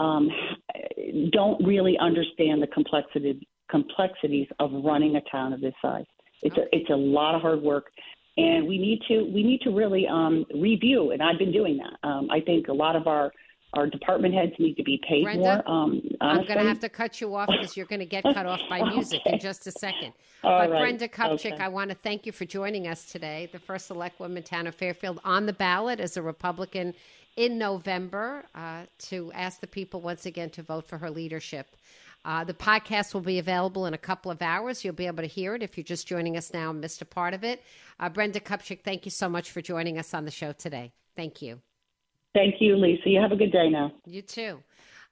um, 0.00 0.30
don't 1.30 1.62
really 1.66 1.98
understand 1.98 2.62
the 2.62 2.68
complexity 2.68 3.46
complexities 3.70 4.48
of 4.60 4.70
running 4.82 5.16
a 5.16 5.20
town 5.30 5.52
of 5.52 5.60
this 5.60 5.74
size. 5.82 6.06
It's 6.42 6.56
a 6.56 6.64
it's 6.72 6.88
a 6.88 6.96
lot 6.96 7.34
of 7.34 7.42
hard 7.42 7.60
work, 7.60 7.90
and 8.38 8.66
we 8.66 8.78
need 8.78 9.02
to 9.08 9.24
we 9.24 9.42
need 9.42 9.60
to 9.62 9.70
really 9.70 10.06
um, 10.06 10.46
review. 10.54 11.10
And 11.10 11.22
I've 11.22 11.38
been 11.38 11.52
doing 11.52 11.78
that. 11.78 12.08
Um, 12.08 12.30
I 12.30 12.40
think 12.40 12.68
a 12.68 12.72
lot 12.72 12.96
of 12.96 13.06
our 13.06 13.32
our 13.74 13.86
department 13.86 14.32
heads 14.32 14.52
need 14.58 14.76
to 14.76 14.82
be 14.82 14.98
paid 15.06 15.24
Brenda, 15.24 15.62
more. 15.66 15.70
Um, 15.70 16.00
I'm 16.22 16.36
going 16.46 16.58
to 16.58 16.64
have 16.64 16.80
to 16.80 16.88
cut 16.88 17.20
you 17.20 17.34
off 17.34 17.50
because 17.50 17.76
you're 17.76 17.84
going 17.84 18.00
to 18.00 18.06
get 18.06 18.24
cut 18.24 18.46
off 18.46 18.60
by 18.70 18.82
music 18.94 19.20
in 19.26 19.38
just 19.38 19.66
a 19.66 19.72
second. 19.72 20.14
All 20.42 20.58
but 20.58 20.70
right. 20.70 20.80
Brenda 20.80 21.06
Kupchick, 21.06 21.52
Okay. 21.52 21.56
I 21.62 21.68
want 21.68 21.90
to 21.90 21.94
thank 21.94 22.24
you 22.24 22.32
for 22.32 22.46
joining 22.46 22.86
us 22.86 23.04
today. 23.04 23.50
The 23.52 23.58
first 23.58 23.88
select 23.88 24.20
woman 24.20 24.42
of 24.66 24.74
Fairfield 24.74 25.20
on 25.22 25.44
the 25.44 25.52
ballot 25.52 26.00
as 26.00 26.16
a 26.16 26.22
Republican 26.22 26.94
in 27.36 27.58
November 27.58 28.44
uh, 28.54 28.84
to 28.98 29.30
ask 29.34 29.60
the 29.60 29.66
people 29.66 30.00
once 30.00 30.24
again 30.24 30.48
to 30.50 30.62
vote 30.62 30.86
for 30.86 30.96
her 30.96 31.10
leadership. 31.10 31.66
Uh, 32.24 32.44
the 32.44 32.54
podcast 32.54 33.14
will 33.14 33.20
be 33.20 33.38
available 33.38 33.86
in 33.86 33.94
a 33.94 33.98
couple 33.98 34.30
of 34.30 34.42
hours. 34.42 34.84
You'll 34.84 34.94
be 34.94 35.06
able 35.06 35.22
to 35.22 35.28
hear 35.28 35.54
it 35.54 35.62
if 35.62 35.76
you're 35.76 35.84
just 35.84 36.06
joining 36.06 36.36
us 36.36 36.52
now 36.52 36.70
and 36.70 36.80
missed 36.80 37.00
a 37.00 37.06
part 37.06 37.34
of 37.34 37.44
it. 37.44 37.62
Uh, 37.98 38.08
Brenda 38.08 38.40
Kupchick, 38.40 38.82
thank 38.82 39.04
you 39.04 39.10
so 39.10 39.28
much 39.28 39.50
for 39.50 39.62
joining 39.62 39.98
us 39.98 40.12
on 40.14 40.24
the 40.24 40.30
show 40.30 40.52
today. 40.52 40.92
Thank 41.16 41.42
you. 41.42 41.60
Thank 42.34 42.56
you, 42.60 42.76
Lisa. 42.76 43.08
You 43.08 43.20
have 43.20 43.32
a 43.32 43.36
good 43.36 43.52
day 43.52 43.68
now. 43.70 43.92
You 44.06 44.22
too. 44.22 44.62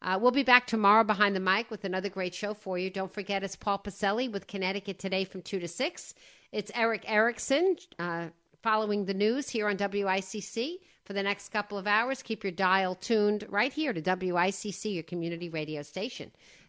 Uh, 0.02 0.18
we'll 0.20 0.30
be 0.30 0.42
back 0.42 0.66
tomorrow 0.66 1.04
behind 1.04 1.34
the 1.34 1.40
mic 1.40 1.70
with 1.70 1.84
another 1.84 2.08
great 2.08 2.34
show 2.34 2.52
for 2.52 2.78
you. 2.78 2.90
Don't 2.90 3.12
forget, 3.12 3.42
it's 3.42 3.56
Paul 3.56 3.78
Pacelli 3.78 4.30
with 4.30 4.46
Connecticut 4.46 4.98
Today 4.98 5.24
from 5.24 5.42
2 5.42 5.58
to 5.58 5.68
6. 5.68 6.14
It's 6.52 6.70
Erick 6.74 7.04
Erickson 7.06 7.76
uh, 7.98 8.26
following 8.62 9.06
the 9.06 9.14
news 9.14 9.48
here 9.48 9.68
on 9.68 9.76
WICC 9.78 10.76
for 11.04 11.12
the 11.12 11.22
next 11.22 11.48
couple 11.48 11.78
of 11.78 11.86
hours. 11.86 12.22
Keep 12.22 12.44
your 12.44 12.52
dial 12.52 12.94
tuned 12.94 13.46
right 13.48 13.72
here 13.72 13.92
to 13.92 14.02
WICC, 14.02 14.94
your 14.94 15.02
community 15.02 15.48
radio 15.48 15.82
station. 15.82 16.30